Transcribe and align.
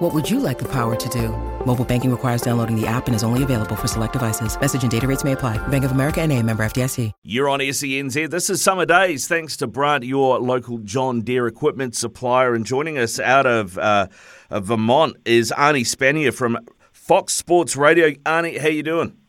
What 0.00 0.14
would 0.14 0.30
you 0.30 0.40
like 0.40 0.58
the 0.58 0.68
power 0.72 0.96
to 0.96 1.08
do? 1.10 1.28
Mobile 1.66 1.84
banking 1.84 2.10
requires 2.10 2.40
downloading 2.40 2.74
the 2.74 2.86
app 2.86 3.06
and 3.06 3.14
is 3.14 3.22
only 3.22 3.42
available 3.42 3.76
for 3.76 3.86
select 3.86 4.14
devices. 4.14 4.58
Message 4.58 4.80
and 4.80 4.90
data 4.90 5.06
rates 5.06 5.24
may 5.24 5.32
apply. 5.32 5.58
Bank 5.68 5.84
of 5.84 5.90
America 5.90 6.22
and 6.22 6.32
a 6.32 6.42
member 6.42 6.62
FDIC. 6.62 7.12
You're 7.22 7.50
on 7.50 7.58
SENZ. 7.60 8.30
This 8.30 8.48
is 8.48 8.62
Summer 8.62 8.86
Days. 8.86 9.28
Thanks 9.28 9.58
to 9.58 9.66
Brant, 9.66 10.04
your 10.04 10.38
local 10.38 10.78
John 10.78 11.20
Deere 11.20 11.46
equipment 11.46 11.94
supplier. 11.94 12.54
And 12.54 12.64
joining 12.64 12.96
us 12.96 13.20
out 13.20 13.44
of, 13.44 13.76
uh, 13.76 14.06
Vermont 14.50 15.18
is 15.26 15.52
Arnie 15.54 15.82
Spanier 15.82 16.32
from 16.32 16.56
Fox 16.92 17.34
Sports 17.34 17.76
Radio. 17.76 18.12
Arnie, 18.24 18.58
how 18.58 18.68
you 18.68 18.82
doing? 18.82 19.19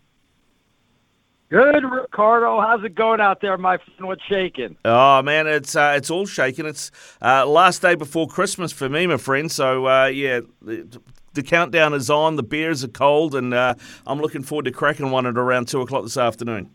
Good, 1.52 1.84
Ricardo. 1.84 2.62
How's 2.62 2.82
it 2.86 2.96
going 2.96 3.20
out 3.20 3.41
there, 3.41 3.58
my 3.58 3.76
friend? 3.76 4.08
What's 4.08 4.23
shaking? 4.23 4.78
Oh 4.86 5.22
man, 5.22 5.48
it's 5.48 5.76
uh, 5.76 5.96
it's 5.98 6.10
all 6.10 6.26
shaking. 6.26 6.66
It's 6.66 6.91
uh, 7.22 7.46
last 7.46 7.82
day 7.82 7.96
before 7.96 8.26
Christmas 8.26 8.72
for 8.72 8.88
me, 8.88 9.05
my 9.05 9.18
friend. 9.18 9.52
So 9.52 9.86
uh, 9.86 10.05
yeah, 10.05 10.40
the, 10.62 11.02
the, 11.34 11.44
countdown 11.44 11.94
is 11.94 12.10
on. 12.10 12.38
The 12.38 12.44
beers 12.44 12.86
are 12.86 12.88
cold, 12.88 13.36
and 13.36 13.54
uh, 13.54 13.74
I'm 14.08 14.22
looking 14.22 14.44
forward 14.44 14.64
to 14.64 14.72
cracking 14.72 15.12
one 15.12 15.26
at 15.26 15.38
around 15.38 15.68
two 15.68 15.82
o'clock 15.82 16.04
this 16.04 16.16
afternoon. 16.16 16.70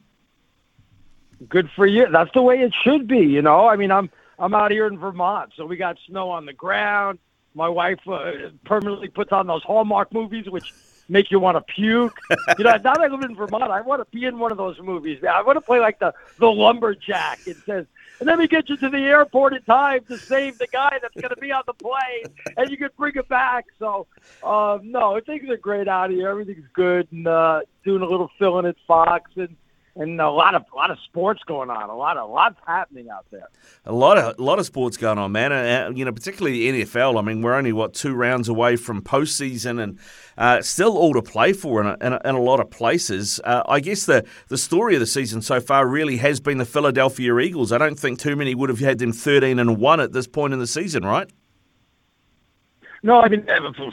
Good 1.49 1.71
for 1.75 1.87
you. 1.87 2.07
That's 2.13 2.31
the 2.35 2.43
way 2.43 2.57
it 2.57 2.75
should 2.85 3.09
be. 3.09 3.21
You 3.21 3.41
know, 3.41 3.67
I 3.67 3.77
mean, 3.77 3.91
I'm 3.91 4.11
I'm 4.39 4.55
out 4.55 4.73
here 4.73 4.87
in 4.87 4.99
Vermont, 4.99 5.53
so 5.57 5.65
we 5.65 5.79
got 5.79 5.97
snow 6.07 6.29
on 6.29 6.45
the 6.45 6.53
ground. 6.53 7.19
My 7.55 7.71
wife 7.71 8.01
uh, 8.07 8.33
permanently 8.67 9.09
puts 9.09 9.33
on 9.33 9.47
those 9.47 9.63
Hallmark 9.63 10.13
movies, 10.13 10.51
which 10.51 10.71
make 11.09 11.31
you 11.31 11.41
want 11.41 11.57
to 11.57 11.73
puke. 11.73 12.19
you 12.59 12.65
know, 12.65 12.71
now 12.71 12.95
that 12.95 13.01
I 13.01 13.07
live 13.07 13.23
in 13.23 13.35
Vermont, 13.35 13.65
I 13.65 13.81
want 13.81 14.01
to 14.01 14.17
be 14.17 14.25
in 14.25 14.39
one 14.39 14.53
of 14.53 14.59
those 14.59 14.79
movies. 14.81 15.23
I 15.25 15.43
want 15.43 15.57
to 15.57 15.61
play 15.61 15.81
like 15.81 15.99
the 15.99 16.15
the 16.39 16.51
lumberjack. 16.51 17.41
It 17.47 17.57
says, 17.67 17.87
and 18.19 18.29
then 18.29 18.39
we 18.39 18.49
get 18.49 18.69
you 18.69 18.77
to 18.79 18.89
the 18.89 18.99
airport 18.99 19.55
in 19.55 19.63
time 19.63 20.05
to 20.09 20.17
save 20.17 20.59
the 20.59 20.67
guy 20.67 20.99
that's 21.03 21.15
going 21.15 21.35
to 21.35 21.41
be 21.41 21.53
on 21.53 21.63
the 21.67 21.75
plane, 21.75 22.25
and 22.57 22.71
you 22.71 22.77
can 22.77 22.89
bring 22.97 23.15
it 23.17 23.29
back. 23.29 23.67
So, 23.79 24.07
um, 24.43 24.91
no, 24.91 25.21
things 25.21 25.49
are 25.51 25.57
great 25.57 25.89
out 25.89 26.11
here. 26.11 26.29
Everything's 26.29 26.67
good, 26.73 27.09
and 27.13 27.27
uh, 27.27 27.61
doing 27.85 28.03
a 28.03 28.07
little 28.07 28.31
filling 28.39 28.67
at 28.67 28.77
Fox 28.87 29.31
and 29.37 29.57
and 29.97 30.21
a 30.21 30.31
lot 30.31 30.55
of 30.55 30.65
a 30.73 30.77
lot 30.77 30.91
of 30.91 30.99
sports 31.05 31.43
going 31.47 31.71
on. 31.71 31.89
A 31.89 31.97
lot 31.97 32.17
of 32.17 32.31
lots 32.31 32.57
happening 32.67 33.09
out 33.09 33.27
there. 33.31 33.49
A 33.85 33.93
lot 33.93 34.19
of 34.19 34.39
a 34.39 34.43
lot 34.43 34.59
of 34.59 34.67
sports 34.67 34.97
going 34.97 35.19
on, 35.19 35.33
man. 35.33 35.53
And, 35.53 35.95
uh, 35.95 35.97
you 35.97 36.05
know, 36.05 36.13
particularly 36.13 36.71
the 36.71 36.85
NFL. 36.85 37.19
I 37.19 37.23
mean, 37.23 37.43
we're 37.43 37.55
only 37.55 37.73
what 37.73 37.95
two 37.95 38.15
rounds 38.15 38.49
away 38.49 38.77
from 38.77 39.03
postseason, 39.03 39.83
and 39.83 39.99
uh, 40.37 40.63
still 40.63 40.97
all 40.97 41.15
to 41.15 41.23
play 41.23 41.53
for 41.53 41.81
in 41.81 41.87
a, 41.87 41.97
in 42.01 42.13
a, 42.13 42.21
in 42.25 42.35
a 42.35 42.41
lot 42.41 42.61
of 42.61 42.71
places. 42.71 43.41
Uh, 43.43 43.63
I 43.67 43.81
guess 43.81 44.07
the 44.07 44.25
the 44.49 44.59
story 44.59 44.95
of 44.95 45.01
the 45.01 45.07
season 45.07 45.41
so 45.43 45.61
far 45.61 45.87
really 45.87 46.19
has 46.19 46.41
been 46.41 46.59
the 46.59 46.67
Philadelphia 46.67 47.39
Eagles. 47.39 47.73
I 47.73 47.79
don't 47.79 47.99
think 47.99 48.19
too 48.19 48.37
many 48.37 48.55
would 48.55 48.69
have 48.69 48.81
had 48.81 48.99
them 48.99 49.13
thirteen 49.13 49.59
and 49.59 49.79
one 49.79 50.01
at 50.01 50.13
this 50.13 50.27
point 50.27 50.53
in 50.53 50.59
the 50.59 50.67
season, 50.67 51.05
right? 51.05 51.31
No, 53.03 53.21
I 53.21 53.29
mean 53.29 53.47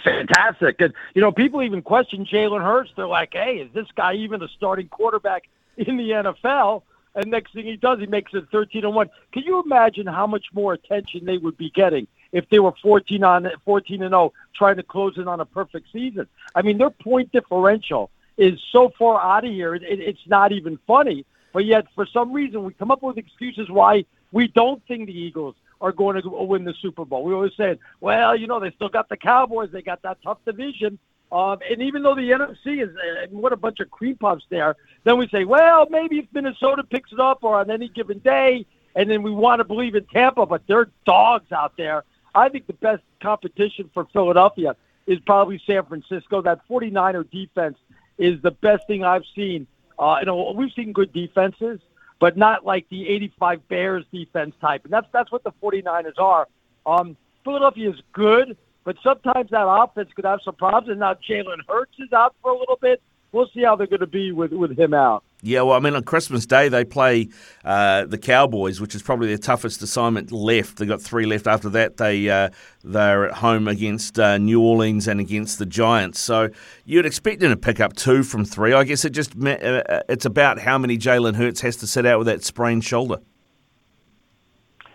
fantastic. 0.04 0.81
And 0.81 0.94
you 1.14 1.22
know, 1.22 1.31
people 1.31 1.62
even 1.62 1.81
question 1.81 2.26
Jalen 2.26 2.64
Hurts. 2.64 2.92
They're 2.96 3.08
like, 3.08 3.30
"Hey, 3.34 3.58
is 3.58 3.72
this 3.74 3.88
guy 3.96 4.14
even 4.16 4.42
a 4.42 4.48
starting 4.48 4.88
quarterback 4.88 5.44
in 5.88 5.97
the 5.97 6.09
NFL?" 6.09 6.83
And 7.16 7.29
next 7.29 7.53
thing 7.53 7.66
he 7.66 7.75
does, 7.75 7.99
he 7.99 8.07
makes 8.07 8.33
it 8.33 8.45
13 8.52 8.85
and 8.85 8.95
one. 8.95 9.09
Can 9.31 9.43
you 9.43 9.61
imagine 9.61 10.07
how 10.07 10.25
much 10.25 10.45
more 10.53 10.73
attention 10.73 11.25
they 11.25 11.38
would 11.38 11.57
be 11.57 11.69
getting 11.69 12.07
if 12.31 12.49
they 12.49 12.59
were 12.59 12.73
14 12.81 13.23
on 13.23 13.47
14 13.66 14.01
and 14.01 14.11
0, 14.11 14.33
trying 14.55 14.77
to 14.77 14.83
close 14.83 15.17
in 15.17 15.28
on 15.28 15.39
a 15.39 15.45
perfect 15.45 15.88
season? 15.94 16.28
I 16.56 16.63
mean, 16.63 16.78
their 16.78 16.89
point 16.89 17.31
differential 17.31 18.09
is 18.38 18.59
so 18.72 18.91
far 18.97 19.22
out 19.22 19.45
of 19.45 19.51
here, 19.51 19.75
it, 19.75 19.83
it's 19.83 20.28
not 20.28 20.51
even 20.51 20.79
funny. 20.88 21.25
But 21.53 21.66
yet, 21.66 21.85
for 21.94 22.07
some 22.07 22.33
reason, 22.33 22.63
we 22.63 22.73
come 22.73 22.89
up 22.89 23.03
with 23.03 23.17
excuses 23.17 23.69
why 23.69 24.06
we 24.31 24.47
don't 24.47 24.81
think 24.88 25.06
the 25.06 25.16
Eagles 25.17 25.56
are 25.79 25.91
going 25.91 26.19
to 26.19 26.29
win 26.29 26.63
the 26.63 26.73
Super 26.81 27.06
Bowl. 27.06 27.23
We 27.23 27.33
always 27.33 27.56
say, 27.56 27.78
well, 28.01 28.35
you 28.35 28.47
know, 28.47 28.59
they 28.59 28.72
still 28.72 28.89
got 28.89 29.07
the 29.09 29.17
Cowboys, 29.17 29.69
they 29.72 29.83
got 29.83 30.01
that 30.01 30.17
tough 30.23 30.39
division. 30.45 30.97
Um, 31.33 31.57
and 31.67 31.81
even 31.81 32.03
though 32.03 32.13
the 32.13 32.29
NFC 32.29 32.83
is 32.88 32.95
uh, 32.95 33.25
what 33.31 33.53
a 33.53 33.57
bunch 33.57 33.79
of 33.79 33.89
cream 33.89 34.16
puffs 34.17 34.45
there, 34.49 34.75
then 35.03 35.17
we 35.17 35.27
say, 35.29 35.45
well, 35.45 35.88
maybe 35.89 36.19
if 36.19 36.25
Minnesota 36.31 36.83
picks 36.83 37.11
it 37.11 37.19
up 37.19 37.39
or 37.44 37.59
on 37.59 37.71
any 37.71 37.89
given 37.89 38.19
day, 38.19 38.67
and 38.95 39.09
then 39.09 39.23
we 39.23 39.31
want 39.31 39.59
to 39.59 39.63
believe 39.63 39.95
in 39.95 40.05
Tampa, 40.05 40.45
but 40.45 40.61
they're 40.67 40.89
dogs 41.07 41.51
out 41.51 41.73
there. 41.75 42.03
I 42.35 42.49
think 42.49 42.67
the 42.67 42.73
best 42.73 43.01
competition 43.19 43.89
for 43.95 44.05
Philadelphia 44.13 44.75
is 45.07 45.19
probably 45.21 45.59
San 45.66 45.83
Francisco. 45.85 46.44
That 46.44 46.61
49er 46.69 47.29
defense 47.31 47.79
is 48.19 48.39
the 48.44 48.51
best 48.51 48.85
thing 48.85 49.03
I've 49.03 49.25
seen. 49.35 49.65
Uh, 49.97 50.17
you 50.19 50.27
know, 50.27 50.51
we've 50.51 50.71
seen 50.73 50.94
good 50.94 51.11
defenses, 51.13 51.79
but 52.19 52.38
not 52.38 52.63
like 52.63 52.88
the 52.89 53.09
85 53.09 53.67
Bears 53.69 54.05
defense 54.13 54.53
type. 54.61 54.83
And 54.83 54.94
that's 54.94 55.07
that's 55.11 55.31
what 55.31 55.44
the 55.44 55.51
49ers 55.63 56.19
are. 56.19 56.47
Um, 56.85 57.17
Philadelphia 57.44 57.89
is 57.89 58.01
good, 58.13 58.55
but 58.83 58.97
sometimes 59.03 59.49
that 59.51 59.67
offense 59.67 60.09
could 60.16 60.25
have 60.25 60.39
some 60.44 60.55
problems. 60.55 60.89
And 60.89 60.99
now 60.99 61.13
Jalen 61.13 61.59
Hurts 61.67 61.94
is 61.99 62.11
out 62.13 62.35
for 62.41 62.51
a 62.51 62.57
little 62.57 62.77
bit. 62.81 63.01
We'll 63.31 63.49
see 63.51 63.63
how 63.63 63.75
they're 63.75 63.88
going 63.88 63.99
to 64.01 64.07
be 64.07 64.31
with 64.31 64.53
with 64.53 64.77
him 64.77 64.94
out. 64.94 65.23
Yeah, 65.41 65.63
well, 65.63 65.75
I 65.75 65.79
mean, 65.79 65.95
on 65.95 66.03
Christmas 66.03 66.45
Day 66.45 66.69
they 66.69 66.85
play 66.85 67.29
uh, 67.66 68.05
the 68.05 68.19
Cowboys, 68.19 68.79
which 68.79 68.94
is 68.94 69.01
probably 69.01 69.27
their 69.27 69.39
toughest 69.39 69.81
assignment 69.81 70.31
left. 70.31 70.77
They've 70.77 70.88
got 70.88 71.01
three 71.01 71.25
left. 71.25 71.47
After 71.47 71.67
that, 71.69 71.97
they 71.97 72.29
uh, 72.29 72.49
they're 72.83 73.25
at 73.25 73.33
home 73.38 73.67
against 73.67 74.19
uh, 74.19 74.38
New 74.38 74.61
Orleans 74.61 75.07
and 75.07 75.19
against 75.19 75.57
the 75.57 75.65
Giants. 75.65 76.19
So 76.19 76.50
you'd 76.85 77.07
expect 77.07 77.39
them 77.39 77.50
to 77.50 77.57
pick 77.57 77.79
up 77.79 77.95
two 77.95 78.21
from 78.21 78.45
three. 78.45 78.71
I 78.71 78.83
guess 78.83 79.03
it 79.03 79.09
just 79.09 79.33
uh, 79.35 79.50
uh, 79.50 80.01
it's 80.07 80.25
about 80.25 80.59
how 80.59 80.77
many 80.77 81.00
Jalen 81.00 81.35
Hurts 81.35 81.61
has 81.61 81.75
to 81.77 81.88
sit 81.88 82.05
out 82.05 82.19
with 82.19 82.27
that 82.27 82.44
sprained 82.44 82.85
shoulder. 82.85 83.17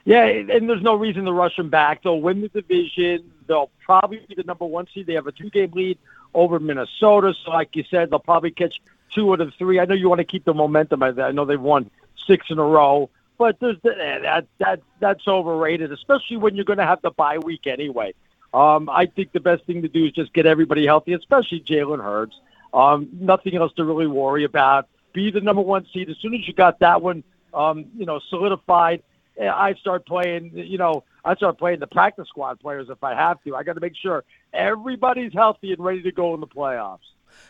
Yeah, 0.05 0.25
and 0.25 0.71
there's 0.71 0.81
no 0.81 0.95
reason 0.95 1.25
to 1.25 1.33
rush 1.33 1.59
him 1.59 1.69
back. 1.69 2.05
They'll 2.05 2.21
win 2.21 2.41
the 2.41 2.49
division. 2.49 3.31
They'll 3.49 3.71
probably 3.85 4.21
be 4.29 4.35
the 4.37 4.45
number 4.45 4.67
one 4.67 4.87
seed. 4.95 5.07
They 5.07 5.15
have 5.15 5.27
a 5.27 5.33
two 5.33 5.51
game 5.51 5.73
lead 5.73 5.99
over 6.35 6.61
Minnesota. 6.61 7.35
So, 7.45 7.51
like 7.51 7.75
you 7.75 7.85
said, 7.91 8.11
they'll 8.11 8.19
probably 8.19 8.51
catch 8.51 8.81
two 9.15 9.33
out 9.33 9.41
of 9.41 9.53
three. 9.55 9.81
I 9.81 9.87
know 9.87 9.95
you 9.95 10.09
want 10.09 10.21
to 10.21 10.25
keep 10.25 10.45
the 10.45 10.55
momentum. 10.55 11.03
I 11.03 11.33
know 11.33 11.45
they've 11.45 11.61
won 11.61 11.91
six 12.27 12.47
in 12.51 12.59
a 12.59 12.65
row, 12.65 13.11
but 13.39 13.59
there's 13.61 13.77
eh, 13.85 14.19
that 14.21 14.47
that 14.59 14.81
that's 15.01 15.27
overrated, 15.27 15.93
especially 15.93 16.37
when 16.37 16.55
you're 16.55 16.65
going 16.65 16.79
to 16.79 16.87
have 16.87 17.03
the 17.03 17.11
bye 17.11 17.39
week 17.39 17.67
anyway. 17.67 18.15
Um, 18.53 18.89
I 18.89 19.07
think 19.07 19.33
the 19.33 19.41
best 19.41 19.65
thing 19.65 19.83
to 19.83 19.89
do 19.89 20.07
is 20.07 20.13
just 20.13 20.33
get 20.33 20.47
everybody 20.47 20.87
healthy, 20.87 21.13
especially 21.13 21.61
Jalen 21.61 22.03
Hurts. 22.03 22.39
Um, 22.73 23.09
nothing 23.13 23.57
else 23.57 23.73
to 23.75 23.85
really 23.85 24.07
worry 24.07 24.45
about. 24.45 24.89
Be 25.13 25.31
the 25.31 25.41
number 25.41 25.63
one 25.63 25.87
seed. 25.93 26.11
As 26.11 26.17
soon 26.19 26.35
as 26.35 26.47
you 26.47 26.55
got 26.55 26.79
that 26.81 27.03
one, 27.03 27.25
um, 27.55 27.87
you 27.97 28.07
know, 28.07 28.21
solidified, 28.29 29.03
eh, 29.39 29.49
I 29.49 29.75
start 29.75 30.07
playing. 30.07 30.53
You 30.55 30.79
know, 30.79 31.05
I 31.29 31.35
start 31.35 31.59
playing 31.59 31.81
the 31.81 31.87
practice 31.87 32.27
squad 32.29 32.59
players 32.59 32.87
if 32.89 33.05
I 33.05 33.15
have 33.15 33.43
to. 33.45 33.55
I 33.55 33.63
got 33.63 33.75
to 33.75 33.81
make 33.81 33.93
sure 33.95 34.25
everybody's 34.55 35.35
healthy 35.35 35.75
and 35.75 35.85
ready 35.85 36.03
to 36.05 36.11
go 36.11 36.33
in 36.33 36.41
the 36.41 36.47
playoffs. 36.47 37.01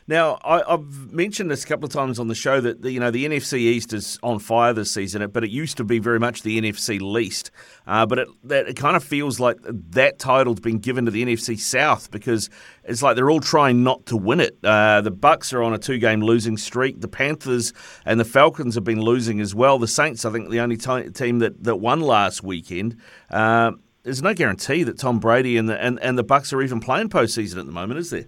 Now, 0.06 0.38
I, 0.42 0.62
have 0.68 1.12
mentioned 1.12 1.50
this 1.50 1.64
a 1.64 1.66
couple 1.66 1.84
of 1.84 1.92
times 1.92 2.18
on 2.18 2.28
the 2.28 2.34
show 2.34 2.60
that 2.60 2.80
the, 2.80 2.90
you 2.90 2.98
know 2.98 3.10
the 3.10 3.26
NFC 3.26 3.58
East 3.58 3.92
is 3.92 4.18
on 4.22 4.38
fire 4.38 4.72
this 4.72 4.90
season, 4.90 5.28
but 5.30 5.44
it 5.44 5.50
used 5.50 5.76
to 5.76 5.84
be 5.84 5.98
very 5.98 6.18
much 6.18 6.42
the 6.42 6.60
NFC 6.60 7.00
least. 7.00 7.50
Uh, 7.86 8.06
but 8.06 8.20
it, 8.20 8.28
that, 8.44 8.68
it 8.68 8.76
kind 8.76 8.96
of 8.96 9.04
feels 9.04 9.38
like 9.38 9.58
that 9.62 10.18
title's 10.18 10.60
been 10.60 10.78
given 10.78 11.04
to 11.04 11.10
the 11.10 11.22
NFC 11.22 11.58
South 11.58 12.10
because 12.10 12.48
it's 12.84 13.02
like 13.02 13.16
they're 13.16 13.30
all 13.30 13.40
trying 13.40 13.82
not 13.82 14.06
to 14.06 14.16
win 14.16 14.40
it. 14.40 14.58
Uh, 14.64 15.02
the 15.02 15.10
Bucks 15.10 15.52
are 15.52 15.62
on 15.62 15.74
a 15.74 15.78
two-game 15.78 16.22
losing 16.22 16.56
streak. 16.56 17.00
The 17.00 17.08
Panthers 17.08 17.72
and 18.06 18.18
the 18.18 18.24
Falcons 18.24 18.74
have 18.76 18.84
been 18.84 19.02
losing 19.02 19.40
as 19.40 19.54
well. 19.54 19.78
The 19.78 19.88
Saints, 19.88 20.24
I 20.24 20.32
think, 20.32 20.48
the 20.48 20.60
only 20.60 20.78
t- 20.78 21.10
team 21.10 21.40
that, 21.40 21.62
that 21.64 21.76
won 21.76 22.00
last 22.00 22.42
weekend. 22.42 22.96
Uh, 23.30 23.72
there's 24.04 24.22
no 24.22 24.32
guarantee 24.32 24.84
that 24.84 24.98
Tom 24.98 25.18
Brady 25.18 25.58
and 25.58 25.68
the 25.68 25.78
and, 25.78 26.00
and 26.00 26.16
the 26.16 26.24
Bucks 26.24 26.52
are 26.54 26.62
even 26.62 26.80
playing 26.80 27.10
postseason 27.10 27.58
at 27.58 27.66
the 27.66 27.72
moment, 27.72 28.00
is 28.00 28.08
there? 28.08 28.24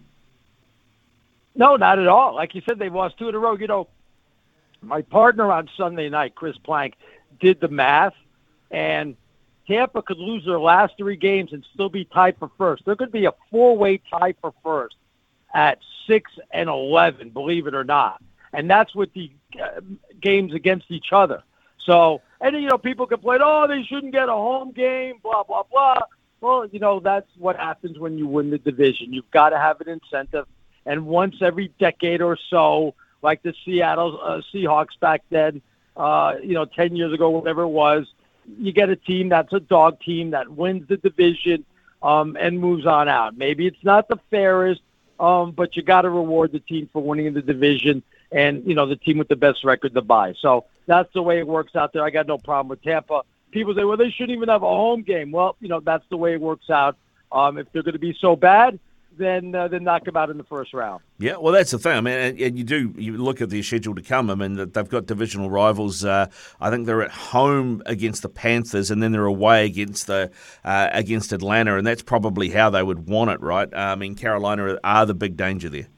No, 1.60 1.76
not 1.76 1.98
at 1.98 2.08
all. 2.08 2.34
Like 2.34 2.54
you 2.54 2.62
said, 2.66 2.78
they've 2.78 2.92
lost 2.92 3.18
two 3.18 3.28
in 3.28 3.34
a 3.34 3.38
row. 3.38 3.54
You 3.54 3.66
know, 3.66 3.88
my 4.80 5.02
partner 5.02 5.52
on 5.52 5.68
Sunday 5.76 6.08
night, 6.08 6.34
Chris 6.34 6.56
Plank, 6.56 6.94
did 7.38 7.60
the 7.60 7.68
math, 7.68 8.14
and 8.70 9.14
Tampa 9.68 10.00
could 10.00 10.16
lose 10.16 10.42
their 10.46 10.58
last 10.58 10.94
three 10.96 11.16
games 11.16 11.52
and 11.52 11.62
still 11.74 11.90
be 11.90 12.06
tied 12.06 12.38
for 12.38 12.50
first. 12.56 12.86
There 12.86 12.96
could 12.96 13.12
be 13.12 13.26
a 13.26 13.34
four-way 13.50 14.00
tie 14.10 14.34
for 14.40 14.54
first 14.64 14.96
at 15.52 15.80
six 16.06 16.32
and 16.50 16.70
eleven, 16.70 17.28
believe 17.28 17.66
it 17.66 17.74
or 17.74 17.84
not, 17.84 18.22
and 18.54 18.70
that's 18.70 18.94
with 18.94 19.12
the 19.12 19.30
uh, 19.62 19.82
games 20.18 20.54
against 20.54 20.90
each 20.90 21.12
other. 21.12 21.42
So, 21.84 22.22
and 22.40 22.56
you 22.56 22.68
know, 22.68 22.78
people 22.78 23.06
complain, 23.06 23.40
oh, 23.44 23.66
they 23.68 23.82
shouldn't 23.82 24.14
get 24.14 24.30
a 24.30 24.32
home 24.32 24.72
game, 24.72 25.16
blah 25.22 25.42
blah 25.42 25.64
blah. 25.70 25.98
Well, 26.40 26.64
you 26.72 26.78
know, 26.78 27.00
that's 27.00 27.28
what 27.36 27.56
happens 27.56 27.98
when 27.98 28.16
you 28.16 28.26
win 28.26 28.48
the 28.48 28.56
division. 28.56 29.12
You've 29.12 29.30
got 29.30 29.50
to 29.50 29.58
have 29.58 29.78
an 29.82 29.90
incentive 29.90 30.46
and 30.86 31.06
once 31.06 31.36
every 31.40 31.72
decade 31.78 32.22
or 32.22 32.38
so, 32.48 32.94
like 33.22 33.42
the 33.42 33.54
Seattle 33.64 34.20
uh, 34.22 34.40
Seahawks 34.52 34.98
back 34.98 35.22
then, 35.30 35.62
uh, 35.96 36.36
you 36.42 36.54
know, 36.54 36.64
10 36.64 36.96
years 36.96 37.12
ago, 37.12 37.30
whatever 37.30 37.62
it 37.62 37.68
was. 37.68 38.06
You 38.58 38.72
get 38.72 38.88
a 38.88 38.96
team 38.96 39.28
that's 39.28 39.52
a 39.52 39.60
dog 39.60 40.00
team 40.00 40.30
that 40.30 40.50
wins 40.50 40.88
the 40.88 40.96
division 40.96 41.64
um, 42.02 42.36
and 42.40 42.58
moves 42.58 42.86
on 42.86 43.08
out. 43.08 43.36
Maybe 43.36 43.66
it's 43.66 43.84
not 43.84 44.08
the 44.08 44.18
fairest, 44.30 44.80
um, 45.18 45.52
but 45.52 45.76
you 45.76 45.82
got 45.82 46.02
to 46.02 46.10
reward 46.10 46.52
the 46.52 46.60
team 46.60 46.88
for 46.92 47.02
winning 47.02 47.32
the 47.34 47.42
division 47.42 48.02
and, 48.32 48.64
you 48.66 48.74
know, 48.74 48.86
the 48.86 48.96
team 48.96 49.18
with 49.18 49.28
the 49.28 49.36
best 49.36 49.64
record 49.64 49.94
to 49.94 50.02
buy. 50.02 50.34
So 50.40 50.64
that's 50.86 51.12
the 51.12 51.22
way 51.22 51.38
it 51.38 51.46
works 51.46 51.76
out 51.76 51.92
there. 51.92 52.02
I 52.02 52.10
got 52.10 52.26
no 52.26 52.38
problem 52.38 52.68
with 52.68 52.82
Tampa. 52.82 53.22
People 53.50 53.74
say, 53.74 53.84
well, 53.84 53.96
they 53.96 54.10
shouldn't 54.10 54.36
even 54.36 54.48
have 54.48 54.62
a 54.62 54.66
home 54.66 55.02
game. 55.02 55.32
Well, 55.32 55.56
you 55.60 55.68
know, 55.68 55.80
that's 55.80 56.04
the 56.08 56.16
way 56.16 56.32
it 56.32 56.40
works 56.40 56.70
out. 56.70 56.96
Um, 57.32 57.58
if 57.58 57.70
they're 57.72 57.82
going 57.82 57.92
to 57.92 58.00
be 58.00 58.16
so 58.20 58.36
bad, 58.36 58.78
then 59.20 59.55
uh, 59.55 59.69
then 59.69 59.84
knock 59.84 60.05
them 60.05 60.17
out 60.17 60.31
in 60.31 60.38
the 60.38 60.44
first 60.44 60.72
round. 60.75 61.02
Yeah, 61.19 61.37
well, 61.37 61.52
that's 61.52 61.70
the 61.70 61.78
thing. 61.78 61.96
I 61.96 62.00
mean, 62.00 62.14
and, 62.14 62.40
and 62.40 62.58
you 62.58 62.64
do 62.64 62.93
you 62.96 63.17
look 63.17 63.40
at 63.40 63.50
the 63.50 63.62
schedule 63.62 63.94
to 63.94 64.02
come. 64.02 64.31
I 64.31 64.34
mean, 64.34 64.55
they've 64.72 64.88
got 64.88 65.06
divisional 65.06 65.50
rivals. 65.50 66.05
Uh, 66.05 66.26
I 66.61 66.70
think 66.70 66.87
they're 66.87 67.02
at 67.02 67.11
home 67.11 67.82
against 67.87 68.22
the 68.22 68.28
Panthers, 68.28 68.90
and 68.90 69.02
then 69.02 69.12
they're 69.12 69.25
away 69.25 69.67
against 69.67 70.06
the 70.06 70.31
uh, 70.64 70.88
against 70.93 71.32
Atlanta, 71.32 71.76
and 71.76 71.87
that's 71.87 72.02
probably 72.02 72.49
how 72.49 72.70
they 72.70 72.82
would 72.82 73.06
want 73.06 73.31
it, 73.31 73.40
right? 73.40 73.69
I 73.72 73.94
mean, 73.94 74.14
Carolina 74.14 74.78
are 74.82 75.06
the 75.06 75.14
big 75.14 75.37
danger 75.37 75.69
there. 75.69 75.88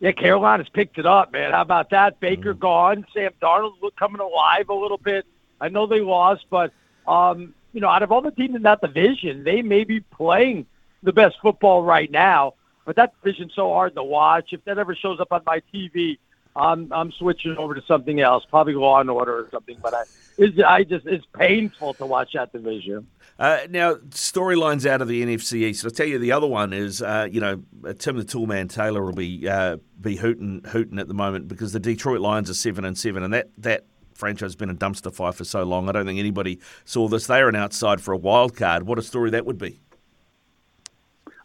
Yeah, 0.00 0.12
Carolina's 0.12 0.68
picked 0.68 0.98
it 0.98 1.06
up, 1.06 1.32
man. 1.32 1.52
How 1.52 1.62
about 1.62 1.90
that? 1.90 2.20
Baker 2.20 2.54
mm. 2.54 2.58
gone, 2.58 3.06
Sam 3.14 3.30
Darnold 3.40 3.72
coming 3.98 4.20
alive 4.20 4.68
a 4.68 4.74
little 4.74 4.98
bit. 4.98 5.24
I 5.60 5.70
know 5.70 5.86
they 5.86 6.00
lost, 6.00 6.44
but 6.50 6.72
um, 7.08 7.54
you 7.72 7.80
know, 7.80 7.88
out 7.88 8.02
of 8.02 8.10
all 8.10 8.22
the 8.22 8.30
teams 8.30 8.56
in 8.56 8.62
that 8.62 8.80
division, 8.80 9.44
they 9.44 9.62
may 9.62 9.84
be 9.84 10.00
playing 10.00 10.66
the 11.02 11.12
best 11.12 11.36
football 11.42 11.82
right 11.82 12.10
now. 12.10 12.54
But 12.84 12.96
that 12.96 13.12
division's 13.22 13.52
so 13.54 13.72
hard 13.72 13.94
to 13.96 14.02
watch. 14.04 14.52
If 14.52 14.64
that 14.64 14.78
ever 14.78 14.94
shows 14.94 15.18
up 15.20 15.32
on 15.32 15.42
my 15.44 15.60
TV, 15.74 16.18
I'm 16.56 16.90
I'm 16.92 17.12
switching 17.12 17.56
over 17.58 17.74
to 17.74 17.82
something 17.86 18.20
else, 18.20 18.44
probably 18.48 18.74
Law 18.74 19.00
and 19.00 19.10
Order 19.10 19.34
or 19.34 19.48
something. 19.50 19.76
But 19.82 19.94
I, 19.94 20.02
it's, 20.38 20.58
I 20.64 20.84
just 20.84 21.06
it's 21.06 21.26
painful 21.36 21.94
to 21.94 22.06
watch 22.06 22.30
that 22.34 22.52
division. 22.52 23.08
Uh, 23.38 23.60
now, 23.68 23.94
storylines 24.10 24.86
out 24.86 25.02
of 25.02 25.08
the 25.08 25.22
NFC 25.22 25.64
East. 25.64 25.84
I'll 25.84 25.90
tell 25.90 26.06
you 26.06 26.18
the 26.18 26.32
other 26.32 26.46
one 26.46 26.72
is, 26.72 27.02
uh, 27.02 27.28
you 27.30 27.40
know, 27.40 27.62
Tim 27.98 28.16
the 28.16 28.24
Toolman 28.24 28.72
Taylor 28.72 29.04
will 29.04 29.12
be 29.12 29.46
uh, 29.46 29.76
be 30.00 30.16
hooting 30.16 30.62
hooting 30.68 30.98
at 30.98 31.08
the 31.08 31.14
moment 31.14 31.48
because 31.48 31.72
the 31.72 31.80
Detroit 31.80 32.20
Lions 32.20 32.48
are 32.48 32.54
seven 32.54 32.84
and 32.84 32.96
seven, 32.96 33.22
and 33.22 33.34
that 33.34 33.50
that 33.58 33.84
franchise 34.14 34.46
has 34.46 34.56
been 34.56 34.70
a 34.70 34.74
dumpster 34.74 35.12
fire 35.12 35.32
for 35.32 35.44
so 35.44 35.62
long. 35.64 35.88
I 35.88 35.92
don't 35.92 36.06
think 36.06 36.18
anybody 36.18 36.60
saw 36.86 37.08
this. 37.08 37.26
They 37.26 37.40
are 37.40 37.48
an 37.48 37.56
outside 37.56 38.00
for 38.00 38.12
a 38.12 38.16
wild 38.16 38.56
card. 38.56 38.84
What 38.84 38.98
a 38.98 39.02
story 39.02 39.30
that 39.30 39.44
would 39.44 39.58
be. 39.58 39.80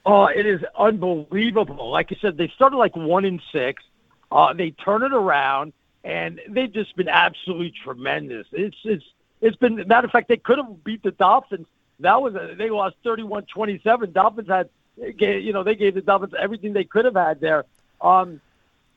Oh, 0.05 0.25
it 0.25 0.45
is 0.45 0.61
unbelievable. 0.77 1.91
Like 1.91 2.11
I 2.11 2.17
said, 2.21 2.37
they 2.37 2.47
started 2.55 2.77
like 2.77 2.95
one 2.95 3.25
in 3.25 3.41
six. 3.51 3.83
Uh, 4.31 4.53
they 4.53 4.71
turn 4.71 5.03
it 5.03 5.13
around, 5.13 5.73
and 6.03 6.39
they've 6.49 6.71
just 6.71 6.95
been 6.95 7.09
absolutely 7.09 7.71
tremendous. 7.83 8.47
It's 8.51 8.77
it's 8.83 9.05
it's 9.41 9.57
been 9.57 9.75
matter 9.87 10.05
of 10.05 10.11
fact 10.11 10.27
they 10.27 10.37
could 10.37 10.57
have 10.57 10.83
beat 10.83 11.03
the 11.03 11.11
Dolphins. 11.11 11.67
That 11.99 12.19
was 12.21 12.33
a, 12.33 12.55
they 12.57 12.71
lost 12.71 12.95
31-27. 13.05 14.13
Dolphins 14.13 14.47
had 14.47 14.69
you 14.97 15.53
know 15.53 15.63
they 15.63 15.75
gave 15.75 15.93
the 15.93 16.01
Dolphins 16.01 16.33
everything 16.37 16.73
they 16.73 16.83
could 16.83 17.05
have 17.05 17.15
had 17.15 17.39
there. 17.39 17.65
Um, 18.01 18.41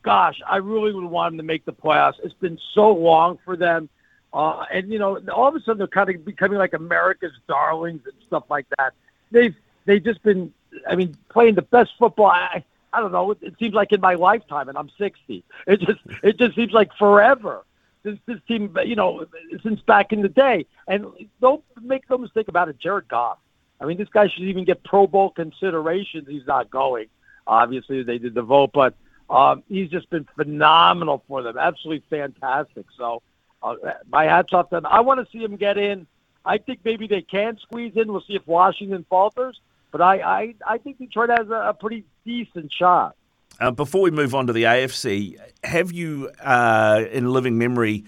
gosh, 0.03 0.41
I 0.47 0.57
really 0.57 0.93
would 0.93 1.05
want 1.05 1.33
them 1.33 1.39
to 1.39 1.45
make 1.45 1.65
the 1.67 1.73
playoffs. 1.73 2.15
It's 2.23 2.35
been 2.35 2.59
so 2.73 2.93
long 2.93 3.39
for 3.45 3.57
them. 3.57 3.91
Uh, 4.33 4.65
and 4.73 4.91
you 4.91 4.99
know, 4.99 5.19
all 5.33 5.49
of 5.49 5.55
a 5.55 5.61
sudden 5.61 5.79
they're 5.79 5.87
kind 5.87 6.11
of 6.11 6.25
becoming 6.25 6.59
like 6.59 6.73
America's 6.73 7.33
darlings 7.47 8.03
and 8.05 8.15
stuff 8.27 8.45
like 8.49 8.67
that. 8.79 8.95
They've 9.31 9.55
they've 9.85 10.03
just 10.03 10.23
been 10.23 10.53
I 10.89 10.97
mean, 10.97 11.17
playing 11.29 11.55
the 11.55 11.63
best 11.63 11.93
football. 11.99 12.27
I, 12.27 12.65
I 12.93 13.01
don't 13.01 13.13
know. 13.13 13.33
It, 13.33 13.55
seems 13.59 13.75
like 13.75 13.93
in 13.93 14.01
my 14.01 14.15
lifetime, 14.15 14.69
and 14.69 14.79
I'm 14.79 14.91
60. 14.99 15.45
It 15.67 15.81
just 15.81 16.01
it 16.23 16.39
just 16.39 16.55
seems 16.55 16.73
like 16.73 16.91
forever 16.99 17.65
since 18.05 18.21
this 18.27 18.39
team, 18.47 18.77
you 18.85 18.97
know, 18.97 19.27
since 19.63 19.81
back 19.81 20.13
in 20.13 20.23
the 20.23 20.29
day. 20.29 20.67
And 20.87 21.07
don't 21.41 21.65
make 21.83 22.09
no 22.09 22.19
mistake 22.19 22.49
about 22.49 22.69
it, 22.69 22.79
Jared 22.79 23.09
Goff. 23.09 23.39
I 23.81 23.87
mean, 23.87 23.99
this 23.99 24.09
guy 24.09 24.29
should 24.29 24.45
even 24.45 24.65
get 24.65 24.85
Pro 24.85 25.07
Bowl 25.07 25.31
considerations. 25.31 26.29
He's 26.29 26.47
not 26.47 26.71
going. 26.71 27.07
Obviously, 27.47 28.03
they 28.03 28.19
did 28.19 28.35
the 28.35 28.43
vote, 28.43 28.71
but 28.73 28.95
um, 29.29 29.63
he's 29.69 29.91
just 29.91 30.09
been 30.11 30.27
phenomenal 30.37 31.25
for 31.27 31.43
them. 31.43 31.59
Absolutely 31.59 32.05
fantastic. 32.09 32.87
So, 32.97 33.23
uh, 33.63 33.75
my 34.09 34.25
hats 34.25 34.53
off 34.53 34.71
to 34.71 34.77
them. 34.77 34.87
I 34.87 35.01
want 35.01 35.25
to 35.25 35.31
see 35.33 35.43
him 35.43 35.57
get 35.57 35.79
in. 35.79 36.07
I 36.45 36.59
think 36.59 36.81
maybe 36.85 37.07
they 37.07 37.23
can 37.23 37.59
squeeze 37.59 37.93
in. 37.97 38.13
We'll 38.13 38.23
see 38.23 38.37
if 38.37 38.47
Washington 38.47 39.05
falters. 39.09 39.59
But 39.95 40.01
I, 40.03 40.17
I, 40.23 40.55
I 40.67 40.79
think 40.79 40.99
Detroit 40.99 41.31
has 41.31 41.49
a, 41.51 41.69
a 41.69 41.73
pretty 41.73 42.03
decent 42.27 42.73
shot. 42.73 43.15
Uh, 43.61 43.71
before 43.71 44.03
we 44.03 44.11
move 44.11 44.35
on 44.35 44.49
to 44.49 44.53
the 44.53 44.65
AFC, 44.65 45.39
have 45.63 45.93
you, 45.93 46.33
uh, 46.43 47.05
in 47.13 47.33
living 47.33 47.59
memory, 47.59 48.03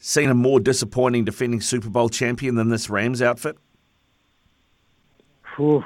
seen 0.00 0.28
a 0.28 0.34
more 0.34 0.58
disappointing 0.58 1.24
defending 1.24 1.60
Super 1.60 1.88
Bowl 1.88 2.08
champion 2.08 2.56
than 2.56 2.68
this 2.68 2.90
Rams 2.90 3.22
outfit? 3.22 3.56
Whew. 5.54 5.84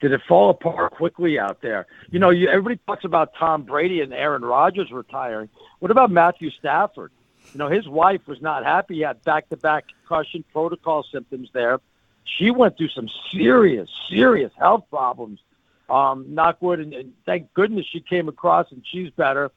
Did 0.00 0.12
it 0.12 0.22
fall 0.26 0.48
apart 0.48 0.92
quickly 0.92 1.38
out 1.38 1.60
there? 1.60 1.86
You 2.10 2.18
know, 2.18 2.30
you, 2.30 2.48
everybody 2.48 2.80
talks 2.86 3.04
about 3.04 3.34
Tom 3.38 3.64
Brady 3.64 4.00
and 4.00 4.14
Aaron 4.14 4.40
Rodgers 4.40 4.90
retiring. 4.90 5.50
What 5.80 5.90
about 5.90 6.10
Matthew 6.10 6.48
Stafford? 6.58 7.12
You 7.52 7.58
know, 7.58 7.68
his 7.68 7.86
wife 7.86 8.22
was 8.26 8.40
not 8.40 8.64
happy. 8.64 8.94
He 8.94 9.00
had 9.02 9.22
back-to-back 9.24 9.84
concussion 9.88 10.42
protocol 10.54 11.04
symptoms 11.12 11.50
there 11.52 11.80
she 12.24 12.50
went 12.50 12.76
through 12.76 12.88
some 12.88 13.08
serious, 13.32 13.88
serious 14.08 14.52
health 14.58 14.84
problems. 14.90 15.40
Um, 15.90 16.24
knockwood, 16.30 16.80
and, 16.80 16.94
and 16.94 17.12
thank 17.26 17.52
goodness 17.52 17.84
she 17.92 18.00
came 18.00 18.28
across 18.28 18.72
and 18.72 18.82
she's 18.90 19.10
better. 19.10 19.50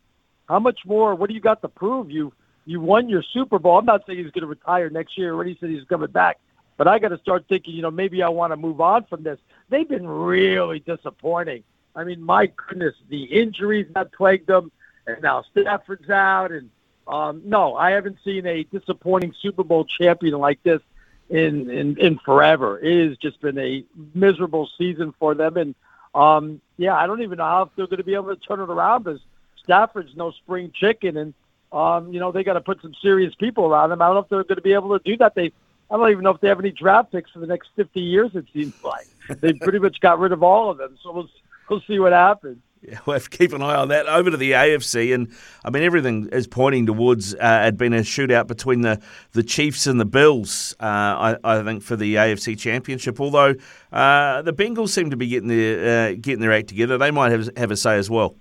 How 0.49 0.59
much 0.59 0.79
more? 0.85 1.15
What 1.15 1.29
do 1.29 1.33
you 1.33 1.39
got 1.39 1.61
to 1.61 1.69
prove? 1.69 2.11
You 2.11 2.33
you 2.65 2.81
won 2.81 3.07
your 3.07 3.23
Super 3.33 3.59
Bowl. 3.59 3.77
I'm 3.77 3.85
not 3.85 4.05
saying 4.05 4.19
he's 4.19 4.31
going 4.31 4.41
to 4.41 4.47
retire 4.47 4.89
next 4.89 5.17
year. 5.17 5.33
Already 5.33 5.57
said 5.57 5.69
he's 5.69 5.85
coming 5.85 6.11
back, 6.11 6.37
but 6.75 6.85
I 6.85 6.99
got 6.99 7.09
to 7.09 7.17
start 7.19 7.45
thinking. 7.47 7.75
You 7.75 7.81
know, 7.81 7.91
maybe 7.91 8.21
I 8.21 8.27
want 8.27 8.51
to 8.51 8.57
move 8.57 8.81
on 8.81 9.05
from 9.05 9.23
this. 9.23 9.39
They've 9.69 9.87
been 9.87 10.05
really 10.05 10.79
disappointing. 10.79 11.63
I 11.95 12.03
mean, 12.03 12.21
my 12.21 12.51
goodness, 12.67 12.93
the 13.09 13.23
injuries 13.23 13.87
that 13.95 14.11
plagued 14.11 14.47
them, 14.47 14.69
and 15.07 15.21
now 15.21 15.45
Stafford's 15.51 16.09
out, 16.09 16.51
and 16.51 16.69
um, 17.07 17.41
no, 17.45 17.75
I 17.75 17.91
haven't 17.91 18.17
seen 18.25 18.45
a 18.45 18.63
disappointing 18.63 19.33
Super 19.41 19.63
Bowl 19.63 19.85
champion 19.85 20.37
like 20.37 20.61
this 20.63 20.81
in, 21.29 21.69
in, 21.69 21.97
in 21.99 22.17
forever. 22.19 22.79
It 22.79 23.09
has 23.09 23.17
just 23.17 23.41
been 23.41 23.57
a 23.57 23.83
miserable 24.13 24.69
season 24.77 25.13
for 25.19 25.35
them. 25.35 25.57
And, 25.57 25.75
um, 26.15 26.61
yeah, 26.77 26.95
I 26.95 27.07
don't 27.07 27.21
even 27.21 27.37
know 27.37 27.45
how 27.45 27.61
if 27.63 27.69
they're 27.75 27.87
going 27.87 27.97
to 27.97 28.03
be 28.03 28.15
able 28.15 28.35
to 28.35 28.41
turn 28.41 28.59
it 28.59 28.69
around 28.69 29.03
because 29.03 29.19
Stafford's 29.63 30.15
no 30.15 30.31
spring 30.31 30.71
chicken. 30.73 31.17
And, 31.17 31.33
um, 31.71 32.13
you 32.13 32.19
know, 32.19 32.31
they 32.31 32.43
got 32.43 32.53
to 32.53 32.61
put 32.61 32.81
some 32.81 32.93
serious 33.01 33.35
people 33.35 33.65
around 33.65 33.89
them. 33.89 34.01
I 34.01 34.05
don't 34.07 34.15
know 34.15 34.21
if 34.21 34.29
they're 34.29 34.43
going 34.43 34.55
to 34.55 34.61
be 34.61 34.73
able 34.73 34.97
to 34.97 35.03
do 35.03 35.17
that. 35.17 35.35
They, 35.35 35.51
I 35.89 35.97
don't 35.97 36.09
even 36.11 36.23
know 36.23 36.31
if 36.31 36.41
they 36.41 36.47
have 36.47 36.59
any 36.59 36.71
draft 36.71 37.11
picks 37.11 37.31
for 37.31 37.39
the 37.39 37.47
next 37.47 37.69
50 37.75 37.99
years, 37.99 38.31
it 38.33 38.45
seems 38.53 38.73
like. 38.83 39.07
they 39.41 39.53
pretty 39.53 39.79
much 39.79 39.99
got 39.99 40.19
rid 40.19 40.31
of 40.31 40.43
all 40.43 40.69
of 40.69 40.77
them. 40.77 40.97
So 41.03 41.11
we'll, 41.11 41.29
we'll 41.69 41.81
see 41.81 41.99
what 41.99 42.13
happens. 42.13 42.59
Yeah, 42.81 42.99
we'll 43.05 43.15
have 43.15 43.29
to 43.29 43.37
keep 43.37 43.53
an 43.53 43.61
eye 43.61 43.75
on 43.75 43.89
that. 43.89 44.07
Over 44.07 44.31
to 44.31 44.37
the 44.37 44.51
AFC, 44.51 45.13
and 45.13 45.33
I 45.63 45.69
mean 45.69 45.83
everything 45.83 46.29
is 46.31 46.47
pointing 46.47 46.85
towards 46.85 47.33
uh, 47.33 47.39
had 47.39 47.77
been 47.77 47.93
a 47.93 48.01
shootout 48.01 48.47
between 48.47 48.81
the, 48.81 49.01
the 49.31 49.43
Chiefs 49.43 49.87
and 49.87 49.99
the 49.99 50.05
Bills. 50.05 50.75
Uh, 50.79 50.85
I, 50.85 51.37
I, 51.43 51.63
think 51.63 51.83
for 51.83 51.95
the 51.95 52.15
AFC 52.15 52.57
Championship. 52.57 53.19
Although 53.19 53.55
uh, 53.91 54.41
the 54.41 54.53
Bengals 54.53 54.89
seem 54.89 55.09
to 55.09 55.17
be 55.17 55.27
getting 55.27 55.49
their 55.49 56.09
uh, 56.09 56.15
getting 56.19 56.41
their 56.41 56.53
act 56.53 56.69
together, 56.69 56.97
they 56.97 57.11
might 57.11 57.31
have 57.31 57.49
have 57.57 57.71
a 57.71 57.77
say 57.77 57.97
as 57.97 58.09
well. 58.09 58.35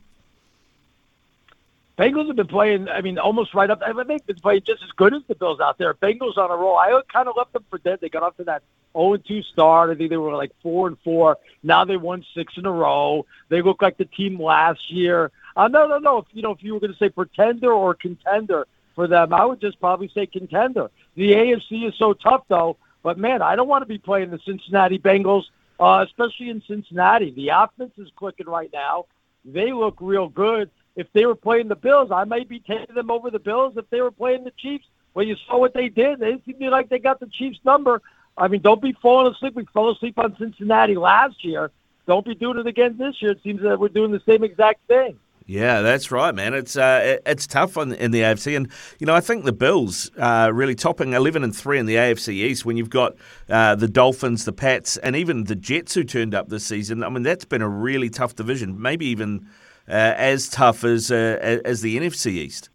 Bengals 1.99 2.27
have 2.27 2.37
been 2.37 2.47
playing. 2.47 2.89
I 2.89 3.01
mean, 3.01 3.19
almost 3.19 3.55
right 3.55 3.71
up. 3.71 3.83
I 3.83 3.93
think 3.93 4.07
they've 4.09 4.27
been 4.27 4.37
playing 4.37 4.63
just 4.67 4.83
as 4.83 4.91
good 4.97 5.15
as 5.15 5.23
the 5.29 5.35
Bills 5.35 5.61
out 5.61 5.79
there. 5.79 5.95
Bengals 5.95 6.37
on 6.37 6.51
a 6.51 6.57
roll. 6.57 6.77
I 6.77 7.01
kind 7.11 7.27
of 7.27 7.37
left 7.37 7.55
them 7.55 7.65
for 7.71 7.79
dead. 7.79 8.01
They 8.03 8.11
got 8.11 8.23
off 8.23 8.37
to 8.37 8.45
that 8.45 8.63
0 8.93 9.17
2 9.17 9.43
start. 9.43 9.91
I 9.91 9.95
think 9.95 10.11
they 10.11 10.19
were 10.19 10.35
like 10.35 10.53
4 10.63 10.89
and 10.89 10.99
4. 11.03 11.39
Now 11.63 11.85
they 11.87 11.97
won 11.97 12.25
six 12.35 12.55
in 12.59 12.67
a 12.67 12.71
row. 12.71 13.25
They 13.49 13.63
look 13.63 13.81
like 13.81 13.97
the 13.97 14.05
team 14.05 14.41
last 14.41 14.91
year. 14.91 15.31
Uh, 15.57 15.69
no, 15.69 15.87
no, 15.87 15.99
no. 15.99 16.19
If 16.19 16.27
you 16.33 16.43
know, 16.43 16.51
if 16.51 16.63
you 16.63 16.75
were 16.75 16.81
going 16.81 16.93
to 16.93 16.99
say 16.99 17.09
pretender 17.09 17.73
or 17.73 17.95
contender 17.95 18.67
for 18.95 19.07
them, 19.07 19.33
I 19.33 19.47
would 19.47 19.63
just 19.63 19.81
probably 19.81 20.11
say 20.15 20.27
contender. 20.27 20.91
The 21.15 21.33
AFC 21.33 21.89
is 21.89 21.95
so 21.97 22.13
tough, 22.13 22.43
though. 22.49 22.77
But 23.03 23.17
man, 23.19 23.41
I 23.41 23.57
don't 23.57 23.69
want 23.69 23.83
to 23.83 23.87
be 23.87 23.99
playing 23.99 24.31
the 24.31 24.41
Cincinnati 24.45 24.99
Bengals, 24.99 25.45
uh, 25.81 26.05
especially 26.07 26.51
in 26.51 26.63
Cincinnati. 26.69 27.31
The 27.31 27.49
offense 27.49 27.93
is 27.97 28.09
clicking 28.17 28.47
right 28.47 28.71
now. 28.71 29.07
They 29.47 29.73
look 29.73 29.97
real 30.01 30.29
good 30.29 30.71
if 30.97 31.07
they 31.13 31.27
were 31.27 31.35
playing 31.35 31.69
the 31.69 31.77
Bills, 31.77 32.11
I 32.11 32.25
might 32.25 32.49
be 32.49 32.59
taking 32.59 32.95
them 32.95 33.11
over 33.11 33.31
the 33.31 33.39
Bills. 33.39 33.75
If 33.77 33.89
they 33.91 34.01
were 34.01 34.11
playing 34.11 34.45
the 34.45 34.53
Chiefs, 34.53 34.87
well, 35.15 35.27
you 35.27 35.37
saw 35.47 35.59
what 35.59 35.75
they 35.75 35.89
did. 35.89 36.19
They 36.19 36.41
seemed 36.45 36.61
like 36.71 36.89
they 36.89 36.99
got 36.99 37.21
the 37.21 37.27
Chiefs' 37.27 37.61
number. 37.65 38.03
I 38.37 38.49
mean, 38.49 38.63
don't 38.63 38.83
be 38.83 38.93
falling 39.01 39.33
asleep. 39.33 39.55
We 39.55 39.67
fell 39.73 39.91
asleep 39.91 40.19
on 40.19 40.37
Cincinnati 40.39 40.97
last 40.97 41.45
year. 41.45 41.71
Don't 42.07 42.25
be 42.25 42.35
doing 42.35 42.59
it 42.59 42.67
again 42.67 42.97
this 42.99 43.21
year. 43.21 43.33
It 43.33 43.43
seems 43.43 43.63
that 43.63 43.79
we're 43.79 43.89
doing 43.89 44.13
the 44.13 44.23
same 44.27 44.45
exact 44.45 44.87
thing. 44.89 45.19
Yeah, 45.49 45.81
that's 45.81 46.11
right, 46.11 46.35
man. 46.35 46.55
It's 46.55 46.77
uh, 46.77 47.19
it's 47.25 47.47
tough 47.47 47.77
on, 47.77 47.93
in 47.93 48.11
the 48.11 48.23
AFC, 48.23 48.57
and 48.57 48.69
you 48.99 49.07
know 49.07 49.15
I 49.15 49.21
think 49.21 49.45
the 49.45 49.53
Bills 49.53 50.11
uh, 50.19 50.51
really 50.53 50.75
topping 50.75 51.13
eleven 51.13 51.45
and 51.45 51.55
three 51.55 51.79
in 51.79 51.87
the 51.87 51.95
AFC 51.95 52.31
East. 52.31 52.65
When 52.65 52.77
you've 52.77 52.91
got 52.91 53.15
uh, 53.49 53.77
the 53.77 53.87
Dolphins, 53.87 54.45
the 54.45 54.53
Pats, 54.53 54.97
and 54.97 55.15
even 55.15 55.45
the 55.45 55.55
Jets 55.55 55.95
who 55.95 56.03
turned 56.03 56.35
up 56.35 56.49
this 56.49 56.67
season. 56.67 57.05
I 57.05 57.11
mean, 57.11 57.23
that's 57.23 57.45
been 57.45 57.63
a 57.63 57.69
really 57.69 58.11
tough 58.11 58.35
division. 58.35 58.83
Maybe 58.83 59.07
even 59.07 59.47
as 59.89 60.49
tough 60.49 60.85
as 60.85 61.11
uh, 61.11 61.61
as 61.65 61.81
the 61.81 61.97
NFC 61.97 62.33
East. 62.33 62.71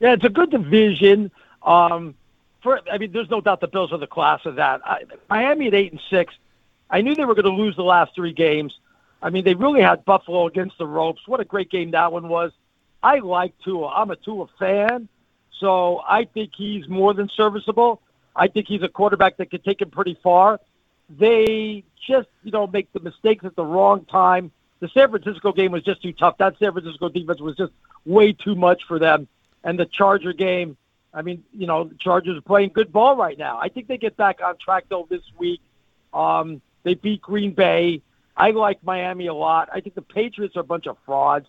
Yeah, 0.00 0.14
it's 0.14 0.24
a 0.24 0.28
good 0.28 0.50
division. 0.50 1.30
Um, 1.62 2.14
for 2.62 2.80
I 2.90 2.98
mean, 2.98 3.12
there's 3.12 3.30
no 3.30 3.40
doubt 3.40 3.60
the 3.60 3.68
Bills 3.68 3.92
are 3.92 3.98
the 3.98 4.06
class 4.06 4.40
of 4.44 4.56
that. 4.56 4.80
I, 4.84 5.04
Miami 5.30 5.68
at 5.68 5.74
eight 5.74 5.92
and 5.92 6.00
six. 6.10 6.34
I 6.90 7.00
knew 7.00 7.14
they 7.14 7.24
were 7.24 7.34
going 7.34 7.44
to 7.44 7.62
lose 7.62 7.76
the 7.76 7.84
last 7.84 8.14
three 8.14 8.32
games. 8.32 8.78
I 9.22 9.30
mean, 9.30 9.44
they 9.44 9.54
really 9.54 9.80
had 9.80 10.04
Buffalo 10.04 10.46
against 10.46 10.76
the 10.78 10.86
ropes. 10.86 11.26
What 11.26 11.40
a 11.40 11.44
great 11.44 11.70
game 11.70 11.92
that 11.92 12.12
one 12.12 12.28
was. 12.28 12.52
I 13.02 13.18
like 13.18 13.54
Tua. 13.64 13.88
I'm 13.88 14.10
a 14.10 14.16
Tua 14.16 14.46
fan, 14.58 15.08
so 15.58 16.02
I 16.06 16.24
think 16.24 16.52
he's 16.56 16.88
more 16.88 17.14
than 17.14 17.28
serviceable. 17.36 18.02
I 18.34 18.48
think 18.48 18.66
he's 18.66 18.82
a 18.82 18.88
quarterback 18.88 19.36
that 19.36 19.50
could 19.50 19.64
take 19.64 19.80
him 19.80 19.90
pretty 19.90 20.18
far. 20.22 20.60
They 21.08 21.84
just, 22.06 22.28
you 22.42 22.50
know, 22.50 22.66
make 22.66 22.92
the 22.92 23.00
mistakes 23.00 23.44
at 23.44 23.56
the 23.56 23.64
wrong 23.64 24.04
time. 24.06 24.50
The 24.82 24.88
San 24.88 25.10
Francisco 25.10 25.52
game 25.52 25.70
was 25.70 25.84
just 25.84 26.02
too 26.02 26.12
tough. 26.12 26.38
That 26.38 26.58
San 26.58 26.72
Francisco 26.72 27.08
defense 27.08 27.40
was 27.40 27.54
just 27.54 27.72
way 28.04 28.32
too 28.32 28.56
much 28.56 28.82
for 28.88 28.98
them. 28.98 29.28
And 29.62 29.78
the 29.78 29.86
Charger 29.86 30.32
game, 30.32 30.76
I 31.14 31.22
mean, 31.22 31.44
you 31.52 31.68
know, 31.68 31.84
the 31.84 31.94
Chargers 31.94 32.36
are 32.36 32.40
playing 32.40 32.70
good 32.74 32.90
ball 32.90 33.14
right 33.14 33.38
now. 33.38 33.60
I 33.60 33.68
think 33.68 33.86
they 33.86 33.96
get 33.96 34.16
back 34.16 34.40
on 34.44 34.56
track 34.56 34.86
though 34.88 35.06
this 35.08 35.22
week. 35.38 35.60
Um, 36.12 36.60
they 36.82 36.94
beat 36.94 37.22
Green 37.22 37.52
Bay. 37.52 38.02
I 38.36 38.50
like 38.50 38.82
Miami 38.82 39.28
a 39.28 39.34
lot. 39.34 39.68
I 39.72 39.78
think 39.82 39.94
the 39.94 40.02
Patriots 40.02 40.56
are 40.56 40.62
a 40.62 40.64
bunch 40.64 40.88
of 40.88 40.96
frauds. 41.06 41.46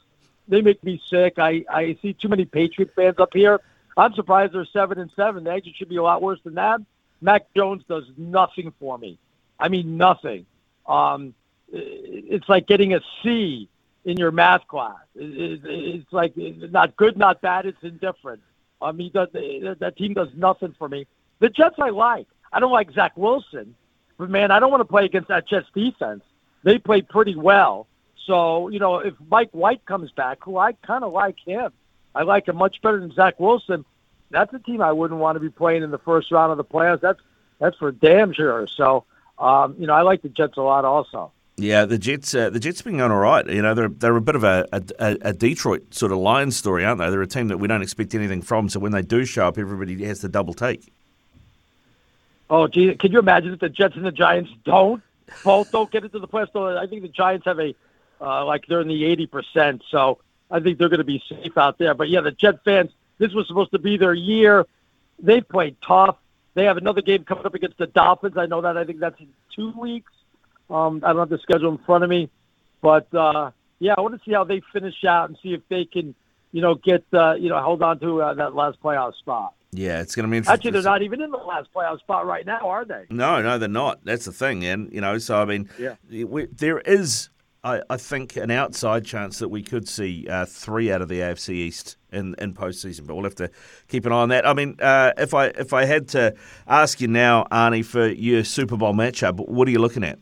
They 0.47 0.61
make 0.61 0.83
me 0.83 1.01
sick. 1.09 1.39
I, 1.39 1.65
I 1.67 1.97
see 2.03 2.13
too 2.13 2.29
many 2.29 2.45
Patriot 2.45 2.91
fans 2.95 3.15
up 3.17 3.33
here. 3.33 3.61
I'm 3.97 4.13
surprised 4.13 4.53
they're 4.53 4.65
seven 4.65 4.99
and 4.99 5.09
seven. 5.15 5.43
They 5.43 5.49
actually 5.49 5.73
should 5.73 5.89
be 5.89 5.97
a 5.97 6.03
lot 6.03 6.21
worse 6.21 6.39
than 6.43 6.53
that. 6.53 6.81
Mac 7.19 7.51
Jones 7.55 7.83
does 7.89 8.03
nothing 8.15 8.73
for 8.79 8.95
me. 8.95 9.17
I 9.59 9.69
mean 9.69 9.97
nothing. 9.97 10.45
Um, 10.85 11.33
it's 11.73 12.47
like 12.47 12.67
getting 12.67 12.93
a 12.93 13.01
C 13.21 13.67
in 14.05 14.17
your 14.17 14.31
math 14.31 14.67
class. 14.67 14.97
It's 15.15 16.11
like 16.11 16.33
not 16.35 16.95
good, 16.95 17.17
not 17.17 17.41
bad. 17.41 17.65
It's 17.65 17.81
indifferent. 17.81 18.41
I 18.81 18.91
mean, 18.91 19.11
that 19.13 19.93
team 19.97 20.13
does 20.13 20.29
nothing 20.35 20.75
for 20.77 20.89
me. 20.89 21.07
The 21.39 21.49
Jets 21.49 21.75
I 21.79 21.89
like. 21.89 22.27
I 22.51 22.59
don't 22.59 22.71
like 22.71 22.91
Zach 22.91 23.17
Wilson, 23.17 23.75
but 24.17 24.29
man, 24.29 24.51
I 24.51 24.59
don't 24.59 24.69
want 24.69 24.81
to 24.81 24.85
play 24.85 25.05
against 25.05 25.29
that 25.29 25.47
Jets 25.47 25.67
defense. 25.73 26.23
They 26.63 26.77
play 26.77 27.01
pretty 27.01 27.35
well. 27.35 27.87
So 28.27 28.69
you 28.69 28.79
know, 28.79 28.99
if 28.99 29.15
Mike 29.29 29.49
White 29.51 29.85
comes 29.85 30.11
back, 30.11 30.39
who 30.43 30.57
I 30.57 30.73
kind 30.73 31.03
of 31.03 31.11
like 31.11 31.37
him, 31.45 31.71
I 32.13 32.23
like 32.23 32.47
him 32.47 32.57
much 32.57 32.81
better 32.81 32.99
than 32.99 33.11
Zach 33.13 33.39
Wilson. 33.39 33.85
That's 34.29 34.53
a 34.53 34.59
team 34.59 34.81
I 34.81 34.91
wouldn't 34.91 35.19
want 35.19 35.35
to 35.35 35.39
be 35.39 35.49
playing 35.49 35.83
in 35.83 35.91
the 35.91 35.97
first 35.97 36.31
round 36.31 36.51
of 36.51 36.57
the 36.57 36.63
playoffs. 36.63 37.01
That's 37.01 37.19
that's 37.59 37.77
for 37.77 37.91
damn 37.91 38.33
sure. 38.33 38.67
So 38.67 39.05
um, 39.39 39.75
you 39.79 39.87
know, 39.87 39.93
I 39.93 40.01
like 40.03 40.21
the 40.21 40.29
Jets 40.29 40.57
a 40.57 40.61
lot 40.61 40.85
also. 40.85 41.31
Yeah, 41.55 41.85
the 41.85 41.99
Jets. 41.99 42.33
Uh, 42.33 42.49
the 42.49 42.59
Jets 42.59 42.79
have 42.79 42.85
been 42.85 42.97
going 42.97 43.11
all 43.11 43.19
right. 43.19 43.47
You 43.47 43.61
know, 43.61 43.75
they're 43.75 43.89
they're 43.89 44.15
a 44.15 44.21
bit 44.21 44.35
of 44.35 44.43
a, 44.43 44.67
a, 44.71 45.17
a 45.21 45.33
Detroit 45.33 45.93
sort 45.93 46.11
of 46.11 46.17
Lions 46.17 46.55
story, 46.55 46.83
aren't 46.83 46.99
they? 46.99 47.09
They're 47.11 47.21
a 47.21 47.27
team 47.27 47.47
that 47.49 47.57
we 47.57 47.67
don't 47.67 47.83
expect 47.83 48.15
anything 48.15 48.41
from. 48.41 48.69
So 48.69 48.79
when 48.79 48.91
they 48.91 49.03
do 49.03 49.23
show 49.23 49.47
up, 49.47 49.57
everybody 49.59 50.03
has 50.05 50.19
to 50.21 50.29
double 50.29 50.55
take. 50.55 50.91
Oh, 52.49 52.67
gee, 52.67 52.95
can 52.95 53.11
you 53.11 53.19
imagine 53.19 53.53
if 53.53 53.59
the 53.59 53.69
Jets 53.69 53.95
and 53.95 54.05
the 54.05 54.11
Giants 54.11 54.51
don't 54.65 55.01
both 55.43 55.71
don't 55.71 55.91
get 55.91 56.03
into 56.03 56.19
the 56.19 56.27
playoffs? 56.27 56.77
I 56.77 56.87
think 56.87 57.03
the 57.03 57.07
Giants 57.07 57.45
have 57.45 57.59
a 57.59 57.75
uh, 58.19 58.45
like 58.45 58.65
they're 58.67 58.81
in 58.81 58.87
the 58.87 59.05
eighty 59.05 59.27
percent. 59.27 59.83
So 59.89 60.19
I 60.49 60.59
think 60.59 60.79
they're 60.79 60.89
going 60.89 60.99
to 60.99 61.03
be 61.03 61.23
safe 61.29 61.57
out 61.57 61.77
there. 61.77 61.93
But 61.93 62.09
yeah, 62.09 62.21
the 62.21 62.31
Jet 62.31 62.63
fans, 62.63 62.89
this 63.19 63.31
was 63.33 63.47
supposed 63.47 63.71
to 63.71 63.79
be 63.79 63.97
their 63.97 64.13
year. 64.13 64.65
They 65.19 65.41
played 65.41 65.77
tough. 65.85 66.17
They 66.55 66.65
have 66.65 66.77
another 66.77 67.01
game 67.01 67.23
coming 67.25 67.45
up 67.45 67.53
against 67.53 67.77
the 67.77 67.87
Dolphins. 67.87 68.37
I 68.37 68.47
know 68.47 68.61
that. 68.61 68.75
I 68.75 68.85
think 68.85 68.99
that's 68.99 69.19
in 69.19 69.29
two 69.55 69.71
weeks. 69.71 70.11
Um, 70.69 71.01
I 71.03 71.09
don't 71.09 71.19
have 71.19 71.29
the 71.29 71.39
schedule 71.39 71.71
in 71.71 71.77
front 71.79 72.03
of 72.03 72.09
me, 72.09 72.29
but 72.81 73.13
uh, 73.13 73.51
yeah, 73.79 73.93
I 73.97 74.01
want 74.01 74.15
to 74.15 74.21
see 74.25 74.33
how 74.33 74.43
they 74.43 74.61
finish 74.71 75.03
out 75.03 75.29
and 75.29 75.37
see 75.43 75.53
if 75.53 75.61
they 75.69 75.85
can, 75.85 76.15
you 76.51 76.61
know, 76.61 76.75
get 76.75 77.03
uh, 77.13 77.33
you 77.33 77.49
know 77.49 77.61
hold 77.61 77.83
on 77.83 77.99
to 77.99 78.21
uh, 78.21 78.33
that 78.35 78.55
last 78.55 78.81
playoff 78.81 79.15
spot. 79.15 79.53
Yeah, 79.71 80.01
it's 80.01 80.15
going 80.15 80.25
to 80.25 80.31
be 80.31 80.37
interesting. 80.37 80.53
Actually, 80.53 80.71
they're 80.71 80.91
not 80.91 81.01
even 81.01 81.21
in 81.21 81.31
the 81.31 81.37
last 81.37 81.67
playoff 81.73 81.99
spot 81.99 82.27
right 82.27 82.45
now, 82.45 82.69
are 82.69 82.85
they? 82.85 83.05
No, 83.09 83.41
no, 83.41 83.57
they're 83.57 83.67
not. 83.67 84.05
That's 84.05 84.25
the 84.25 84.31
thing, 84.31 84.63
and 84.63 84.91
you 84.93 85.01
know, 85.01 85.17
so 85.17 85.41
I 85.41 85.45
mean, 85.45 85.69
yeah, 85.79 85.95
we, 86.09 86.45
there 86.45 86.79
is 86.79 87.29
I, 87.63 87.81
I 87.89 87.97
think 87.97 88.35
an 88.35 88.51
outside 88.51 89.05
chance 89.05 89.39
that 89.39 89.47
we 89.47 89.63
could 89.63 89.87
see 89.87 90.27
uh, 90.27 90.45
three 90.45 90.91
out 90.91 91.01
of 91.01 91.07
the 91.07 91.19
AFC 91.19 91.49
East 91.49 91.95
in, 92.11 92.35
in 92.37 92.53
postseason, 92.53 93.07
but 93.07 93.15
we'll 93.15 93.23
have 93.23 93.35
to 93.35 93.49
keep 93.87 94.05
an 94.05 94.11
eye 94.11 94.15
on 94.15 94.29
that. 94.29 94.45
I 94.45 94.53
mean, 94.53 94.75
uh, 94.81 95.13
if 95.17 95.33
I 95.33 95.47
if 95.47 95.71
I 95.71 95.85
had 95.85 96.09
to 96.09 96.35
ask 96.67 96.99
you 96.99 97.07
now, 97.07 97.45
Arnie, 97.51 97.85
for 97.85 98.07
your 98.07 98.43
Super 98.43 98.75
Bowl 98.75 98.93
matchup, 98.93 99.47
what 99.47 99.67
are 99.67 99.71
you 99.71 99.79
looking 99.79 100.03
at? 100.03 100.19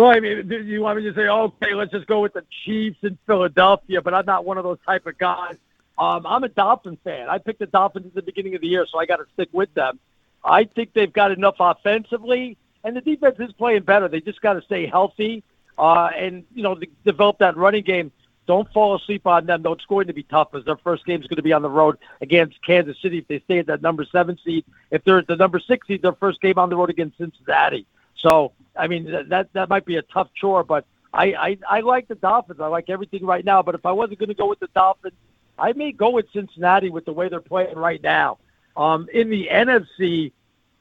Well, 0.00 0.16
I 0.16 0.20
mean, 0.20 0.48
you 0.64 0.80
want 0.80 0.96
me 0.96 1.04
to 1.04 1.14
say, 1.14 1.28
okay, 1.28 1.74
let's 1.74 1.90
just 1.92 2.06
go 2.06 2.20
with 2.20 2.32
the 2.32 2.42
Chiefs 2.64 2.96
in 3.02 3.18
Philadelphia, 3.26 4.00
but 4.00 4.14
I'm 4.14 4.24
not 4.24 4.46
one 4.46 4.56
of 4.56 4.64
those 4.64 4.78
type 4.86 5.06
of 5.06 5.18
guys. 5.18 5.56
Um, 5.98 6.26
I'm 6.26 6.42
a 6.42 6.48
Dolphin 6.48 6.96
fan. 7.04 7.28
I 7.28 7.36
picked 7.36 7.58
the 7.58 7.66
Dolphins 7.66 8.06
at 8.06 8.14
the 8.14 8.22
beginning 8.22 8.54
of 8.54 8.62
the 8.62 8.66
year, 8.66 8.86
so 8.90 8.98
I 8.98 9.04
got 9.04 9.16
to 9.16 9.26
stick 9.34 9.50
with 9.52 9.74
them. 9.74 9.98
I 10.42 10.64
think 10.64 10.94
they've 10.94 11.12
got 11.12 11.32
enough 11.32 11.56
offensively 11.60 12.56
and 12.82 12.96
the 12.96 13.00
defense 13.00 13.36
is 13.40 13.52
playing 13.52 13.82
better. 13.82 14.08
They 14.08 14.22
just 14.22 14.40
got 14.40 14.54
to 14.54 14.62
stay 14.62 14.86
healthy 14.86 15.42
uh, 15.78 16.08
and 16.16 16.44
you 16.54 16.62
know 16.62 16.80
develop 17.04 17.38
that 17.40 17.58
running 17.58 17.84
game. 17.84 18.12
Don't 18.46 18.72
fall 18.72 18.96
asleep 18.96 19.26
on 19.26 19.44
them. 19.44 19.62
Though 19.62 19.72
it's 19.72 19.84
going 19.84 20.06
to 20.06 20.12
be 20.12 20.22
tough 20.22 20.50
because 20.50 20.64
their 20.64 20.78
first 20.78 21.04
game 21.04 21.20
is 21.20 21.26
going 21.26 21.36
to 21.36 21.42
be 21.42 21.52
on 21.52 21.62
the 21.62 21.70
road 21.70 21.98
against 22.20 22.62
Kansas 22.64 22.96
City 23.00 23.18
if 23.18 23.28
they 23.28 23.40
stay 23.40 23.58
at 23.58 23.66
that 23.66 23.82
number 23.82 24.04
seven 24.04 24.38
seed. 24.44 24.64
If 24.90 25.04
they're 25.04 25.18
at 25.18 25.26
the 25.26 25.36
number 25.36 25.60
six 25.60 25.86
seed, 25.86 26.02
their 26.02 26.14
first 26.14 26.40
game 26.40 26.58
on 26.58 26.70
the 26.70 26.76
road 26.76 26.90
against 26.90 27.18
Cincinnati. 27.18 27.86
So 28.16 28.52
I 28.80 28.88
mean 28.88 29.28
that 29.28 29.52
that 29.52 29.68
might 29.68 29.84
be 29.84 29.96
a 29.96 30.02
tough 30.02 30.28
chore, 30.34 30.64
but 30.64 30.84
I 31.12 31.34
I, 31.34 31.58
I 31.68 31.80
like 31.80 32.08
the 32.08 32.14
Dolphins. 32.14 32.60
I 32.60 32.66
like 32.66 32.88
everything 32.88 33.24
right 33.26 33.44
now. 33.44 33.62
But 33.62 33.74
if 33.74 33.84
I 33.84 33.92
wasn't 33.92 34.18
going 34.18 34.28
to 34.28 34.34
go 34.34 34.46
with 34.46 34.60
the 34.60 34.68
Dolphins, 34.74 35.14
I 35.58 35.72
may 35.74 35.92
go 35.92 36.10
with 36.10 36.26
Cincinnati 36.32 36.90
with 36.90 37.04
the 37.04 37.12
way 37.12 37.28
they're 37.28 37.40
playing 37.40 37.76
right 37.76 38.02
now. 38.02 38.38
Um, 38.76 39.08
in 39.12 39.30
the 39.30 39.48
NFC, 39.52 40.32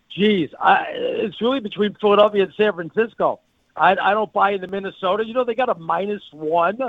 geez, 0.09 0.49
I, 0.59 0.85
it's 0.91 1.41
really 1.41 1.59
between 1.59 1.95
Philadelphia 1.95 2.43
and 2.43 2.53
San 2.55 2.73
Francisco. 2.73 3.41
I, 3.75 3.91
I 3.91 4.13
don't 4.13 4.31
buy 4.31 4.51
into 4.51 4.67
Minnesota. 4.67 5.25
You 5.25 5.33
know, 5.33 5.43
they 5.43 5.55
got 5.55 5.69
a 5.69 5.75
minus 5.75 6.23
one. 6.31 6.79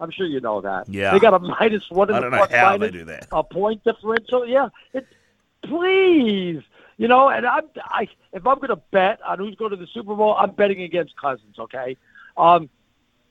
I'm 0.00 0.10
sure 0.10 0.26
you 0.26 0.40
know 0.40 0.60
that. 0.60 0.88
Yeah. 0.88 1.12
They 1.12 1.18
got 1.18 1.34
a 1.34 1.38
minus 1.38 1.90
one 1.90 2.08
in 2.10 2.14
I 2.14 2.18
the 2.18 2.30
don't 2.30 2.32
know 2.32 2.46
how 2.56 2.70
minus, 2.70 2.92
they 2.92 2.98
do 2.98 3.04
that. 3.06 3.28
A 3.32 3.42
point 3.42 3.82
differential. 3.84 4.46
Yeah. 4.46 4.68
It's, 4.92 5.06
please. 5.62 6.62
You 6.98 7.06
know, 7.06 7.28
and 7.28 7.46
I'm, 7.46 7.62
I, 7.78 8.08
if 8.32 8.44
I'm 8.44 8.56
going 8.56 8.68
to 8.68 8.82
bet 8.90 9.22
on 9.22 9.38
who's 9.38 9.54
going 9.54 9.70
to 9.70 9.76
the 9.76 9.86
Super 9.86 10.16
Bowl, 10.16 10.34
I'm 10.36 10.50
betting 10.50 10.82
against 10.82 11.16
Cousins, 11.16 11.56
okay? 11.56 11.96
Um, 12.36 12.68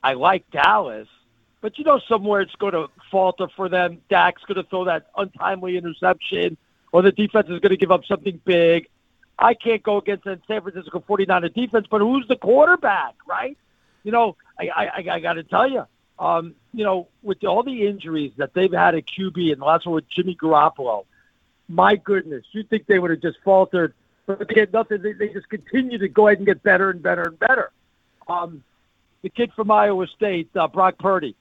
I 0.01 0.13
like 0.13 0.49
Dallas, 0.51 1.09
but 1.59 1.77
you 1.77 1.83
know 1.83 1.99
somewhere 2.07 2.39
it's 2.39 2.55
going 2.55 2.73
to 2.73 2.87
falter 3.11 3.49
for 3.57 3.67
them. 3.67 4.01
Dak's 4.09 4.41
going 4.43 4.55
to 4.55 4.69
throw 4.69 4.85
that 4.85 5.07
untimely 5.17 5.75
interception, 5.75 6.55
or 6.93 7.01
the 7.01 7.11
defense 7.11 7.47
is 7.49 7.59
going 7.59 7.71
to 7.71 7.77
give 7.77 7.91
up 7.91 8.05
something 8.05 8.39
big. 8.45 8.87
I 9.37 9.53
can't 9.53 9.83
go 9.83 9.97
against 9.97 10.23
the 10.23 10.39
San 10.47 10.61
Francisco 10.61 11.03
49er 11.07 11.53
defense, 11.53 11.87
but 11.91 11.99
who's 11.99 12.25
the 12.27 12.37
quarterback, 12.37 13.15
right? 13.27 13.57
You 14.03 14.13
know, 14.13 14.37
I, 14.57 14.69
I, 14.69 15.05
I 15.11 15.19
got 15.19 15.33
to 15.33 15.43
tell 15.43 15.69
you, 15.69 15.85
um, 16.17 16.55
you 16.73 16.85
know, 16.85 17.09
with 17.21 17.43
all 17.43 17.63
the 17.63 17.85
injuries 17.85 18.31
that 18.37 18.53
they've 18.53 18.71
had 18.71 18.95
at 18.95 19.05
QB 19.05 19.51
and 19.51 19.61
the 19.61 19.65
last 19.65 19.85
one 19.85 19.95
with 19.95 20.09
Jimmy 20.09 20.35
Garoppolo, 20.35 21.05
my 21.67 21.95
goodness, 21.95 22.45
you 22.51 22.63
think 22.63 22.85
they 22.87 22.99
would 22.99 23.11
have 23.11 23.21
just 23.21 23.37
faltered, 23.43 23.93
but 24.25 24.47
they 24.47 24.59
had 24.59 24.73
nothing. 24.73 25.01
They, 25.01 25.13
they 25.13 25.29
just 25.29 25.49
continue 25.49 25.97
to 25.97 26.07
go 26.07 26.27
ahead 26.27 26.39
and 26.39 26.47
get 26.47 26.63
better 26.63 26.89
and 26.89 27.01
better 27.01 27.23
and 27.23 27.39
better. 27.39 27.71
Um, 28.27 28.63
the 29.21 29.29
kid 29.29 29.51
from 29.55 29.71
Iowa 29.71 30.07
State, 30.07 30.49
uh, 30.55 30.67
Brock 30.67 30.97
Purdy, 30.99 31.35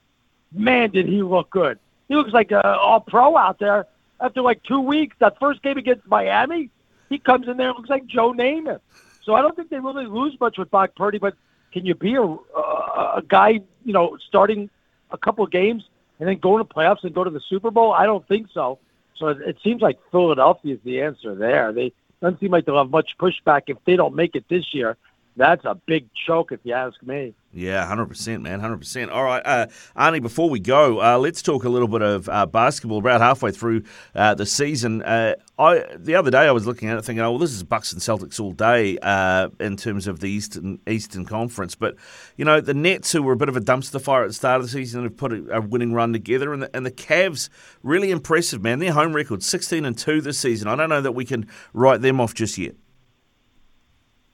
man, 0.53 0.91
did 0.91 1.07
he 1.07 1.23
look 1.23 1.51
good. 1.51 1.79
He 2.09 2.15
looks 2.15 2.33
like 2.33 2.53
a 2.53 2.65
all-pro 2.65 3.37
out 3.37 3.59
there 3.59 3.87
after 4.21 4.41
like 4.41 4.63
two 4.63 4.81
weeks. 4.81 5.17
That 5.19 5.39
first 5.39 5.63
game 5.63 5.79
against 5.79 6.07
Miami, 6.07 6.71
he 7.09 7.19
comes 7.19 7.49
in 7.49 7.57
there 7.57 7.69
and 7.69 7.77
looks 7.77 7.91
like 7.91 8.07
Joe 8.07 8.33
Namath. 8.33 8.81
So 9.25 9.35
I 9.35 9.43
don't 9.43 9.57
think 9.57 9.71
they 9.71 9.81
really 9.81 10.07
lose 10.07 10.39
much 10.41 10.57
with 10.57 10.71
Brock 10.71 10.93
Purdy. 10.97 11.19
But 11.19 11.35
can 11.73 11.85
you 11.85 11.95
be 11.95 12.15
a, 12.15 12.23
a 12.23 13.23
guy, 13.27 13.61
you 13.85 13.93
know, 13.93 14.17
starting 14.29 14.71
a 15.11 15.19
couple 15.19 15.45
games 15.47 15.85
and 16.19 16.29
then 16.29 16.39
go 16.39 16.57
to 16.59 16.65
playoffs 16.65 17.03
and 17.03 17.13
go 17.13 17.25
to 17.25 17.31
the 17.31 17.41
Super 17.49 17.71
Bowl? 17.71 17.93
I 17.93 18.07
don't 18.07 18.27
think 18.29 18.49
so. 18.55 18.79
So 19.19 19.29
it, 19.29 19.39
it 19.41 19.57
seems 19.63 19.83
like 19.83 19.99
Philadelphia 20.11 20.75
is 20.75 20.81
the 20.85 21.01
answer 21.03 21.35
there. 21.35 21.73
They 21.73 21.93
doesn't 22.21 22.41
seem 22.41 22.51
like 22.51 22.65
they'll 22.65 22.79
have 22.79 22.91
much 22.91 23.11
pushback 23.19 23.63
if 23.67 23.77
they 23.85 23.97
don't 23.97 24.15
make 24.15 24.35
it 24.35 24.45
this 24.49 24.73
year. 24.73 24.97
That's 25.37 25.65
a 25.67 25.75
big 25.75 26.09
choke, 26.27 26.53
if 26.53 26.61
you 26.65 26.73
ask 26.73 27.03
me. 27.03 27.35
Yeah, 27.53 27.87
hundred 27.87 28.07
percent, 28.07 28.43
man, 28.43 28.61
hundred 28.61 28.79
percent. 28.79 29.11
All 29.11 29.23
right, 29.23 29.43
uh, 29.45 29.67
Arnie. 29.97 30.23
Before 30.23 30.49
we 30.49 30.61
go, 30.61 31.01
uh, 31.01 31.19
let's 31.19 31.43
talk 31.43 31.65
a 31.65 31.69
little 31.69 31.89
bit 31.89 32.03
of 32.03 32.29
uh, 32.29 32.47
basketball. 32.47 32.99
About 32.99 33.21
halfway 33.21 33.51
through 33.51 33.83
uh, 34.15 34.35
the 34.35 34.47
season, 34.47 35.03
uh, 35.03 35.35
I 35.59 35.85
the 35.97 36.15
other 36.15 36.31
day 36.31 36.41
I 36.41 36.53
was 36.53 36.67
looking 36.67 36.89
at 36.89 36.99
it, 36.99 37.05
thinking, 37.05 37.23
"Oh, 37.23 37.31
well, 37.31 37.39
this 37.39 37.53
is 37.53 37.63
Bucks 37.63 37.93
and 37.93 38.01
Celtics 38.01 38.41
all 38.41 38.53
day 38.53 38.99
uh, 39.01 39.49
in 39.61 39.77
terms 39.77 40.07
of 40.07 40.21
the 40.21 40.29
Eastern 40.29 40.81
Eastern 40.87 41.25
Conference." 41.25 41.75
But 41.75 41.97
you 42.37 42.45
know, 42.45 42.61
the 42.61 42.75
Nets, 42.75 43.13
who 43.13 43.23
were 43.23 43.33
a 43.33 43.39
bit 43.39 43.49
of 43.49 43.57
a 43.57 43.61
dumpster 43.61 44.01
fire 44.01 44.23
at 44.23 44.29
the 44.29 44.35
start 44.35 44.61
of 44.61 44.67
the 44.67 44.73
season, 44.73 45.03
have 45.05 45.17
put 45.17 45.33
a, 45.33 45.57
a 45.57 45.61
winning 45.61 45.93
run 45.93 46.13
together, 46.13 46.53
and 46.53 46.63
the, 46.63 46.77
and 46.77 46.85
the 46.85 46.91
Cavs 46.91 47.51
really 47.83 48.11
impressive, 48.11 48.63
man. 48.63 48.79
Their 48.79 48.93
home 48.93 49.15
record, 49.15 49.43
sixteen 49.43 49.85
and 49.85 49.97
two 49.97 50.21
this 50.23 50.39
season. 50.39 50.69
I 50.69 50.77
don't 50.77 50.91
know 50.91 51.03
that 51.03 51.13
we 51.13 51.27
can 51.27 51.47
write 51.75 52.01
them 52.01 52.21
off 52.21 52.35
just 52.35 52.57
yet. 52.59 52.75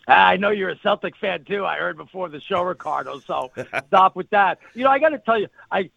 I 0.08 0.36
know 0.36 0.50
you're 0.50 0.70
a 0.70 0.78
Celtic 0.78 1.16
fan 1.16 1.44
too. 1.44 1.64
I 1.64 1.78
heard 1.78 1.96
before 1.96 2.28
the 2.28 2.40
show, 2.40 2.62
Ricardo. 2.62 3.20
So 3.20 3.50
stop 3.86 4.16
with 4.16 4.30
that. 4.30 4.58
You 4.74 4.84
know, 4.84 4.90
I 4.90 4.98
got 4.98 5.10
to 5.10 5.18
tell 5.18 5.38
you, 5.38 5.48
I 5.70 5.90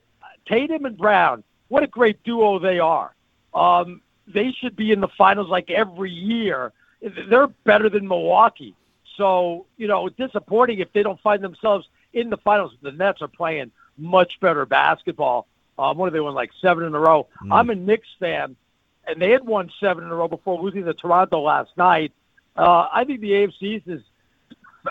Tatum 0.46 0.86
and 0.86 0.98
Brown 0.98 1.44
what 1.68 1.84
a 1.84 1.88
great 1.88 2.22
duo 2.24 2.60
they 2.60 2.80
are. 2.80 3.16
Um, 3.54 4.02
they 4.28 4.52
should 4.52 4.76
be 4.76 4.92
in 4.92 5.00
the 5.00 5.08
finals 5.08 5.50
like 5.50 5.70
every 5.72 6.12
year. 6.12 6.72
They're 7.02 7.48
better 7.48 7.90
than 7.90 8.08
Milwaukee. 8.08 8.76
So, 9.18 9.66
you 9.78 9.88
know, 9.88 10.10
disappointing 10.10 10.80
if 10.80 10.92
they 10.94 11.04
don't 11.04 11.20
find 11.22 11.44
themselves 11.44 11.88
in 12.14 12.30
the 12.30 12.38
finals. 12.38 12.74
The 12.82 12.92
Nets 12.92 13.22
are 13.22 13.28
playing 13.28 13.72
much 13.98 14.40
better 14.40 14.66
basketball. 14.66 15.48
Um, 15.78 15.98
what 15.98 16.08
are 16.08 16.12
they 16.12 16.20
won 16.20 16.34
like 16.34 16.52
seven 16.62 16.86
in 16.86 16.96
a 16.96 17.00
row? 17.00 17.28
Mm. 17.44 17.54
I'm 17.54 17.70
a 17.70 17.76
Knicks 17.76 18.08
fan, 18.20 18.56
and 19.08 19.22
they 19.22 19.32
had 19.32 19.46
won 19.46 19.72
seven 19.80 20.04
in 20.04 20.10
a 20.10 20.16
row 20.16 20.28
before 20.28 20.62
losing 20.62 20.86
to 20.86 20.94
Toronto 20.94 21.42
last 21.42 21.72
night. 21.78 22.14
Uh, 22.56 22.88
I 22.92 23.04
think 23.04 23.22
the 23.22 23.32
AFC 23.32 23.82
is, 23.86 24.02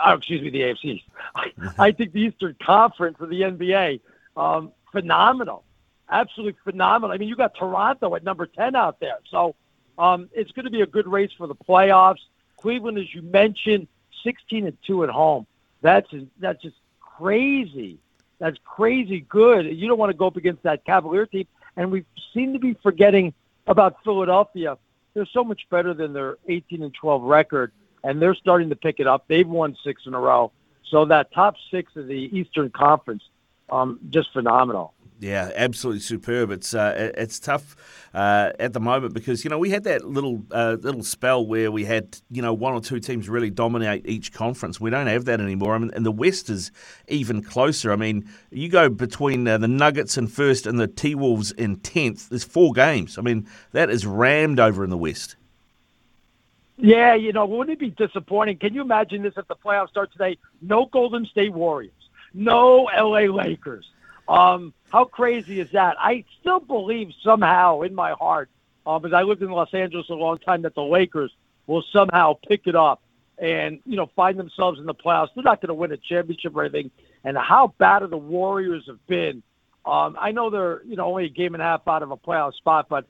oh, 0.04 0.12
excuse 0.12 0.42
me, 0.42 0.50
the 0.50 0.60
AFC. 0.60 1.02
I, 1.34 1.52
I 1.78 1.92
think 1.92 2.12
the 2.12 2.20
Eastern 2.20 2.56
Conference 2.62 3.16
of 3.20 3.30
the 3.30 3.40
NBA, 3.40 4.00
um, 4.36 4.72
phenomenal, 4.92 5.64
absolutely 6.10 6.58
phenomenal. 6.64 7.14
I 7.14 7.18
mean, 7.18 7.28
you 7.28 7.36
got 7.36 7.54
Toronto 7.54 8.14
at 8.14 8.24
number 8.24 8.46
ten 8.46 8.76
out 8.76 9.00
there, 9.00 9.18
so 9.30 9.54
um, 9.98 10.28
it's 10.32 10.52
going 10.52 10.64
to 10.64 10.70
be 10.70 10.82
a 10.82 10.86
good 10.86 11.06
race 11.06 11.30
for 11.36 11.46
the 11.46 11.54
playoffs. 11.54 12.20
Cleveland, 12.56 12.98
as 12.98 13.14
you 13.14 13.22
mentioned, 13.22 13.88
16 14.24 14.66
and 14.66 14.76
two 14.86 15.04
at 15.04 15.10
home. 15.10 15.46
That's 15.82 16.08
that's 16.40 16.62
just 16.62 16.76
crazy. 17.00 17.98
That's 18.38 18.58
crazy 18.64 19.20
good. 19.20 19.66
You 19.66 19.86
don't 19.86 19.98
want 19.98 20.10
to 20.10 20.16
go 20.16 20.26
up 20.26 20.36
against 20.36 20.62
that 20.64 20.84
Cavalier 20.84 21.26
team, 21.26 21.46
and 21.76 21.90
we 21.90 22.04
seem 22.32 22.52
to 22.54 22.58
be 22.58 22.74
forgetting 22.82 23.34
about 23.66 24.02
Philadelphia. 24.02 24.78
They're 25.14 25.26
so 25.26 25.44
much 25.44 25.62
better 25.70 25.94
than 25.94 26.12
their 26.12 26.38
18 26.48 26.82
and 26.82 26.92
12 26.92 27.22
record, 27.22 27.72
and 28.02 28.20
they're 28.20 28.34
starting 28.34 28.68
to 28.70 28.76
pick 28.76 29.00
it 29.00 29.06
up. 29.06 29.24
They've 29.28 29.48
won 29.48 29.76
six 29.84 30.02
in 30.06 30.14
a 30.14 30.20
row. 30.20 30.52
So 30.90 31.04
that 31.06 31.32
top 31.32 31.54
six 31.70 31.94
of 31.96 32.06
the 32.06 32.14
Eastern 32.14 32.70
Conference, 32.70 33.22
um, 33.70 34.00
just 34.10 34.32
phenomenal. 34.32 34.93
Yeah, 35.20 35.50
absolutely 35.54 36.00
superb. 36.00 36.50
It's 36.50 36.74
uh, 36.74 37.12
it's 37.16 37.38
tough 37.38 37.76
uh, 38.14 38.50
at 38.58 38.72
the 38.72 38.80
moment 38.80 39.14
because 39.14 39.44
you 39.44 39.50
know 39.50 39.58
we 39.58 39.70
had 39.70 39.84
that 39.84 40.04
little 40.04 40.44
uh, 40.50 40.76
little 40.80 41.04
spell 41.04 41.46
where 41.46 41.70
we 41.70 41.84
had 41.84 42.18
you 42.30 42.42
know 42.42 42.52
one 42.52 42.74
or 42.74 42.80
two 42.80 42.98
teams 42.98 43.28
really 43.28 43.50
dominate 43.50 44.08
each 44.08 44.32
conference. 44.32 44.80
We 44.80 44.90
don't 44.90 45.06
have 45.06 45.24
that 45.26 45.40
anymore. 45.40 45.76
I 45.76 45.78
mean, 45.78 45.92
and 45.94 46.04
the 46.04 46.12
West 46.12 46.50
is 46.50 46.72
even 47.08 47.42
closer. 47.42 47.92
I 47.92 47.96
mean, 47.96 48.28
you 48.50 48.68
go 48.68 48.88
between 48.88 49.46
uh, 49.46 49.58
the 49.58 49.68
Nuggets 49.68 50.18
in 50.18 50.26
first 50.26 50.66
and 50.66 50.80
the 50.80 50.88
T 50.88 51.14
Wolves 51.14 51.52
in 51.52 51.76
tenth. 51.76 52.28
There's 52.28 52.44
four 52.44 52.72
games. 52.72 53.16
I 53.16 53.22
mean, 53.22 53.46
that 53.72 53.90
is 53.90 54.04
rammed 54.04 54.58
over 54.58 54.82
in 54.82 54.90
the 54.90 54.98
West. 54.98 55.36
Yeah, 56.76 57.14
you 57.14 57.32
know, 57.32 57.46
wouldn't 57.46 57.70
it 57.70 57.78
be 57.78 57.90
disappointing? 57.90 58.58
Can 58.58 58.74
you 58.74 58.80
imagine 58.80 59.22
this 59.22 59.34
if 59.36 59.46
the 59.46 59.54
playoffs 59.54 59.90
start 59.90 60.10
today? 60.10 60.38
No 60.60 60.86
Golden 60.86 61.24
State 61.24 61.52
Warriors, 61.52 61.92
no 62.34 62.88
LA 62.98 63.32
Lakers. 63.32 63.88
Um, 64.28 64.72
how 64.94 65.04
crazy 65.04 65.58
is 65.58 65.68
that? 65.72 65.96
I 65.98 66.24
still 66.40 66.60
believe 66.60 67.10
somehow 67.24 67.80
in 67.80 67.96
my 67.96 68.12
heart, 68.12 68.48
um, 68.86 69.02
because 69.02 69.12
I 69.12 69.22
lived 69.22 69.42
in 69.42 69.50
Los 69.50 69.74
Angeles 69.74 70.08
a 70.08 70.14
long 70.14 70.38
time, 70.38 70.62
that 70.62 70.76
the 70.76 70.84
Lakers 70.84 71.34
will 71.66 71.82
somehow 71.92 72.34
pick 72.48 72.68
it 72.68 72.76
up 72.76 73.02
and 73.36 73.80
you 73.84 73.96
know 73.96 74.08
find 74.14 74.38
themselves 74.38 74.78
in 74.78 74.86
the 74.86 74.94
playoffs. 74.94 75.30
They're 75.34 75.42
not 75.42 75.60
going 75.60 75.70
to 75.70 75.74
win 75.74 75.90
a 75.90 75.96
championship 75.96 76.54
or 76.54 76.62
anything. 76.62 76.92
And 77.24 77.36
how 77.36 77.74
bad 77.76 78.08
the 78.08 78.16
Warriors 78.16 78.84
have 78.86 79.04
been? 79.08 79.42
Um, 79.84 80.16
I 80.16 80.30
know 80.30 80.48
they're 80.48 80.80
you 80.84 80.94
know 80.94 81.06
only 81.06 81.24
a 81.24 81.28
game 81.28 81.54
and 81.54 81.62
a 81.62 81.66
half 81.66 81.88
out 81.88 82.04
of 82.04 82.12
a 82.12 82.16
playoff 82.16 82.54
spot, 82.54 82.86
but 82.88 83.04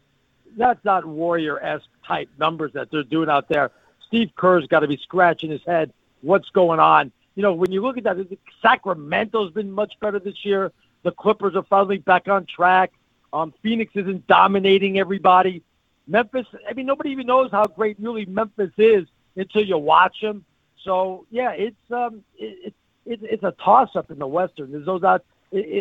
that's 0.56 0.82
not 0.86 1.04
Warrior 1.04 1.62
esque 1.62 1.84
type 2.08 2.30
numbers 2.38 2.72
that 2.72 2.90
they're 2.90 3.02
doing 3.02 3.28
out 3.28 3.46
there. 3.50 3.72
Steve 4.06 4.30
Kerr's 4.36 4.66
got 4.68 4.80
to 4.80 4.88
be 4.88 4.96
scratching 4.96 5.50
his 5.50 5.62
head. 5.66 5.92
What's 6.22 6.48
going 6.48 6.80
on? 6.80 7.12
You 7.34 7.42
know, 7.42 7.52
when 7.52 7.72
you 7.72 7.82
look 7.82 7.98
at 7.98 8.04
that, 8.04 8.16
Sacramento's 8.62 9.52
been 9.52 9.70
much 9.70 9.92
better 10.00 10.18
this 10.18 10.46
year. 10.46 10.72
The 11.04 11.12
Clippers 11.12 11.54
are 11.54 11.62
finally 11.62 11.99
back 11.99 12.26
on 12.28 12.46
track. 12.46 12.92
Um, 13.32 13.54
Phoenix 13.62 13.92
isn't 13.94 14.26
dominating 14.26 14.99
everybody. 14.99 15.62
Memphis, 16.06 16.46
I 16.68 16.73
mean, 16.73 16.87
nobody 16.87 17.11
even 17.11 17.26
knows 17.26 17.50
how 17.50 17.64
great 17.64 17.96
really 18.00 18.26
Memphis 18.26 18.73
is 18.76 19.06
until 19.36 19.64
you 19.64 19.78
watch 19.78 20.21
them. 20.21 20.45
So 20.82 21.26
yeah, 21.30 21.50
it's 21.52 21.90
um, 21.90 22.23
it, 22.36 22.75
it, 23.06 23.21
it's 23.23 23.43
a 23.43 23.52
toss 23.52 23.97
up 23.97 24.10
in 24.10 24.19
the 24.19 24.26
Western. 24.26 24.73
There's 24.73 24.86
no 24.86 24.99
doubt 24.99 25.25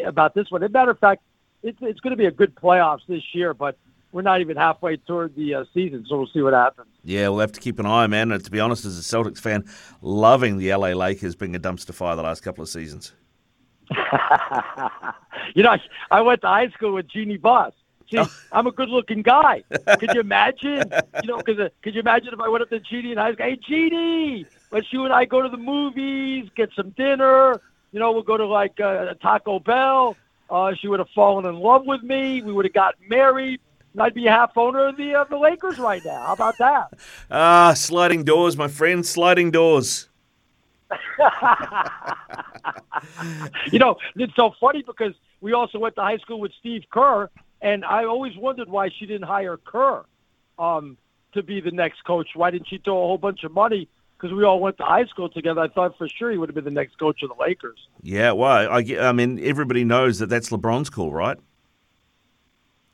about 0.05 0.33
this 0.33 0.51
one. 0.51 0.63
As 0.63 0.69
a 0.69 0.71
matter 0.71 0.91
of 0.91 0.99
fact, 0.99 1.23
it's 1.61 1.77
it's 1.81 1.99
going 1.99 2.11
to 2.11 2.17
be 2.17 2.25
a 2.25 2.31
good 2.31 2.55
playoffs 2.55 3.05
this 3.07 3.23
year, 3.33 3.53
but 3.53 3.77
we're 4.11 4.21
not 4.21 4.41
even 4.41 4.55
halfway 4.55 4.97
toward 4.97 5.35
the 5.35 5.55
uh, 5.55 5.65
season, 5.73 6.05
so 6.07 6.17
we'll 6.17 6.27
see 6.27 6.41
what 6.41 6.53
happens. 6.53 6.87
Yeah, 7.03 7.29
we'll 7.29 7.39
have 7.39 7.51
to 7.53 7.59
keep 7.59 7.79
an 7.79 7.85
eye, 7.85 8.07
man. 8.07 8.31
And 8.31 8.43
to 8.43 8.51
be 8.51 8.59
honest, 8.59 8.85
as 8.85 8.97
a 8.97 9.01
Celtics 9.01 9.39
fan, 9.39 9.65
loving 10.01 10.57
the 10.57 10.73
LA 10.73 10.89
Lakers 10.89 11.35
being 11.35 11.55
a 11.55 11.59
dumpster 11.59 11.93
fire 11.93 12.15
the 12.15 12.21
last 12.21 12.41
couple 12.41 12.61
of 12.61 12.69
seasons. 12.69 13.13
you 15.55 15.63
know, 15.63 15.71
I, 15.71 15.81
I 16.11 16.21
went 16.21 16.41
to 16.41 16.47
high 16.47 16.69
school 16.69 16.93
with 16.93 17.07
Jeanie 17.07 17.37
Buss. 17.37 17.73
See, 18.11 18.19
oh. 18.19 18.27
I'm 18.51 18.67
a 18.67 18.71
good-looking 18.71 19.21
guy. 19.21 19.63
Could 19.99 20.11
you 20.13 20.21
imagine? 20.29 20.91
You 21.21 21.27
know, 21.29 21.37
because 21.37 21.59
uh, 21.59 21.69
could 21.81 21.95
you 21.95 22.01
imagine 22.01 22.33
if 22.33 22.39
I 22.39 22.47
went 22.49 22.61
up 22.61 22.69
to 22.69 22.79
Jeanie 22.79 23.11
and 23.11 23.19
I 23.19 23.29
was, 23.29 23.37
hey, 23.37 23.57
Jeanie, 23.67 24.45
let's 24.71 24.91
you 24.91 25.05
and 25.05 25.13
I 25.13 25.25
go 25.25 25.41
to 25.41 25.49
the 25.49 25.57
movies, 25.57 26.49
get 26.55 26.69
some 26.75 26.91
dinner. 26.91 27.61
You 27.91 27.99
know, 27.99 28.11
we'll 28.11 28.23
go 28.23 28.37
to 28.37 28.45
like 28.45 28.79
uh, 28.79 29.13
Taco 29.21 29.59
Bell. 29.59 30.17
Uh, 30.49 30.73
she 30.79 30.87
would 30.87 30.99
have 30.99 31.09
fallen 31.15 31.45
in 31.45 31.55
love 31.55 31.85
with 31.85 32.03
me. 32.03 32.41
We 32.41 32.51
would 32.51 32.65
have 32.65 32.73
gotten 32.73 33.07
married. 33.07 33.59
I'd 33.97 34.13
be 34.13 34.25
half 34.25 34.57
owner 34.57 34.87
of 34.87 34.97
the 34.97 35.13
uh, 35.13 35.23
the 35.25 35.37
Lakers 35.37 35.77
right 35.77 36.03
now. 36.03 36.25
How 36.25 36.33
about 36.33 36.57
that? 36.57 36.93
Ah, 37.31 37.73
sliding 37.73 38.23
doors, 38.23 38.57
my 38.57 38.67
friend. 38.67 39.05
Sliding 39.05 39.51
doors. 39.51 40.09
you 43.71 43.79
know, 43.79 43.97
it's 44.15 44.35
so 44.35 44.51
funny 44.59 44.83
because 44.85 45.13
we 45.41 45.53
also 45.53 45.79
went 45.79 45.95
to 45.95 46.01
high 46.01 46.17
school 46.17 46.39
with 46.39 46.51
Steve 46.59 46.83
Kerr, 46.91 47.29
and 47.61 47.85
I 47.85 48.05
always 48.05 48.35
wondered 48.37 48.69
why 48.69 48.89
she 48.89 49.05
didn't 49.05 49.27
hire 49.27 49.57
Kerr 49.57 50.03
um, 50.59 50.97
to 51.33 51.43
be 51.43 51.61
the 51.61 51.71
next 51.71 52.03
coach. 52.05 52.29
Why 52.35 52.51
didn't 52.51 52.67
she 52.67 52.77
throw 52.77 53.03
a 53.03 53.07
whole 53.07 53.17
bunch 53.17 53.43
of 53.43 53.51
money? 53.51 53.87
Because 54.17 54.35
we 54.35 54.43
all 54.43 54.59
went 54.59 54.77
to 54.77 54.83
high 54.83 55.05
school 55.05 55.29
together. 55.29 55.61
I 55.61 55.67
thought 55.67 55.97
for 55.97 56.07
sure 56.07 56.31
he 56.31 56.37
would 56.37 56.49
have 56.49 56.55
been 56.55 56.63
the 56.63 56.71
next 56.71 56.97
coach 56.97 57.23
of 57.23 57.29
the 57.29 57.41
Lakers. 57.41 57.87
Yeah, 58.01 58.31
well, 58.31 58.71
I, 58.71 58.79
I 58.99 59.11
mean, 59.11 59.39
everybody 59.43 59.83
knows 59.83 60.19
that 60.19 60.27
that's 60.27 60.49
LeBron's 60.49 60.89
call, 60.89 61.11
right? 61.11 61.37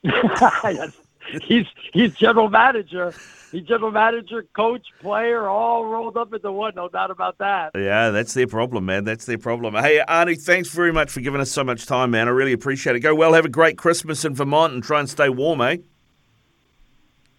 he's 1.44 1.66
he's 1.94 2.14
general 2.16 2.50
manager. 2.50 3.14
He's 3.52 3.64
general 3.64 3.92
manager, 3.92 4.46
coach, 4.54 4.86
player, 5.02 5.48
all 5.48 5.86
rolled 5.86 6.18
up 6.18 6.32
into 6.34 6.52
one. 6.52 6.76
No 6.76 6.88
doubt 6.88 7.10
about 7.10 7.40
that. 7.40 7.72
Yeah, 7.74 8.12
that's 8.12 8.34
their 8.36 8.46
problem, 8.46 8.86
man. 8.86 9.06
That's 9.06 9.26
their 9.26 9.40
problem. 9.40 9.74
Hey, 9.74 10.04
Arnie, 10.08 10.40
thanks 10.40 10.70
very 10.70 10.92
much 10.92 11.10
for 11.10 11.22
giving 11.22 11.42
us 11.42 11.50
so 11.50 11.64
much 11.64 11.88
time, 11.88 12.12
man. 12.12 12.28
I 12.28 12.32
really 12.32 12.54
appreciate 12.54 12.96
it. 12.96 13.00
Go 13.00 13.16
well. 13.16 13.34
Have 13.34 13.46
a 13.46 13.50
great 13.50 13.78
Christmas 13.78 14.24
in 14.24 14.36
Vermont 14.36 14.74
and 14.74 14.84
try 14.84 15.00
and 15.00 15.10
stay 15.10 15.30
warm, 15.30 15.62
eh? 15.62 15.78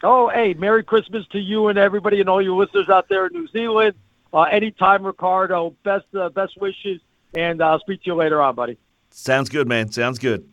Oh, 0.03 0.29
hey, 0.29 0.55
Merry 0.55 0.83
Christmas 0.83 1.27
to 1.29 1.39
you 1.39 1.69
and 1.69 1.79
everybody 1.79 2.21
and 2.21 2.29
all 2.29 2.43
your 2.43 2.59
listeners 2.59 2.89
out 2.89 3.09
there 3.09 3.27
in 3.27 3.33
New 3.33 3.47
Zealand. 3.49 3.95
Uh, 4.33 4.43
anytime, 4.43 5.05
Ricardo. 5.05 5.77
Best 5.85 6.07
uh, 6.15 6.29
best 6.31 6.61
wishes, 6.61 7.01
and 7.35 7.63
I'll 7.63 7.81
speak 7.81 8.03
to 8.03 8.07
you 8.11 8.15
later 8.15 8.41
on, 8.43 8.55
buddy. 8.57 8.79
Sounds 9.11 9.49
good, 9.49 9.69
man. 9.69 9.93
Sounds 9.93 10.19
good. 10.19 10.49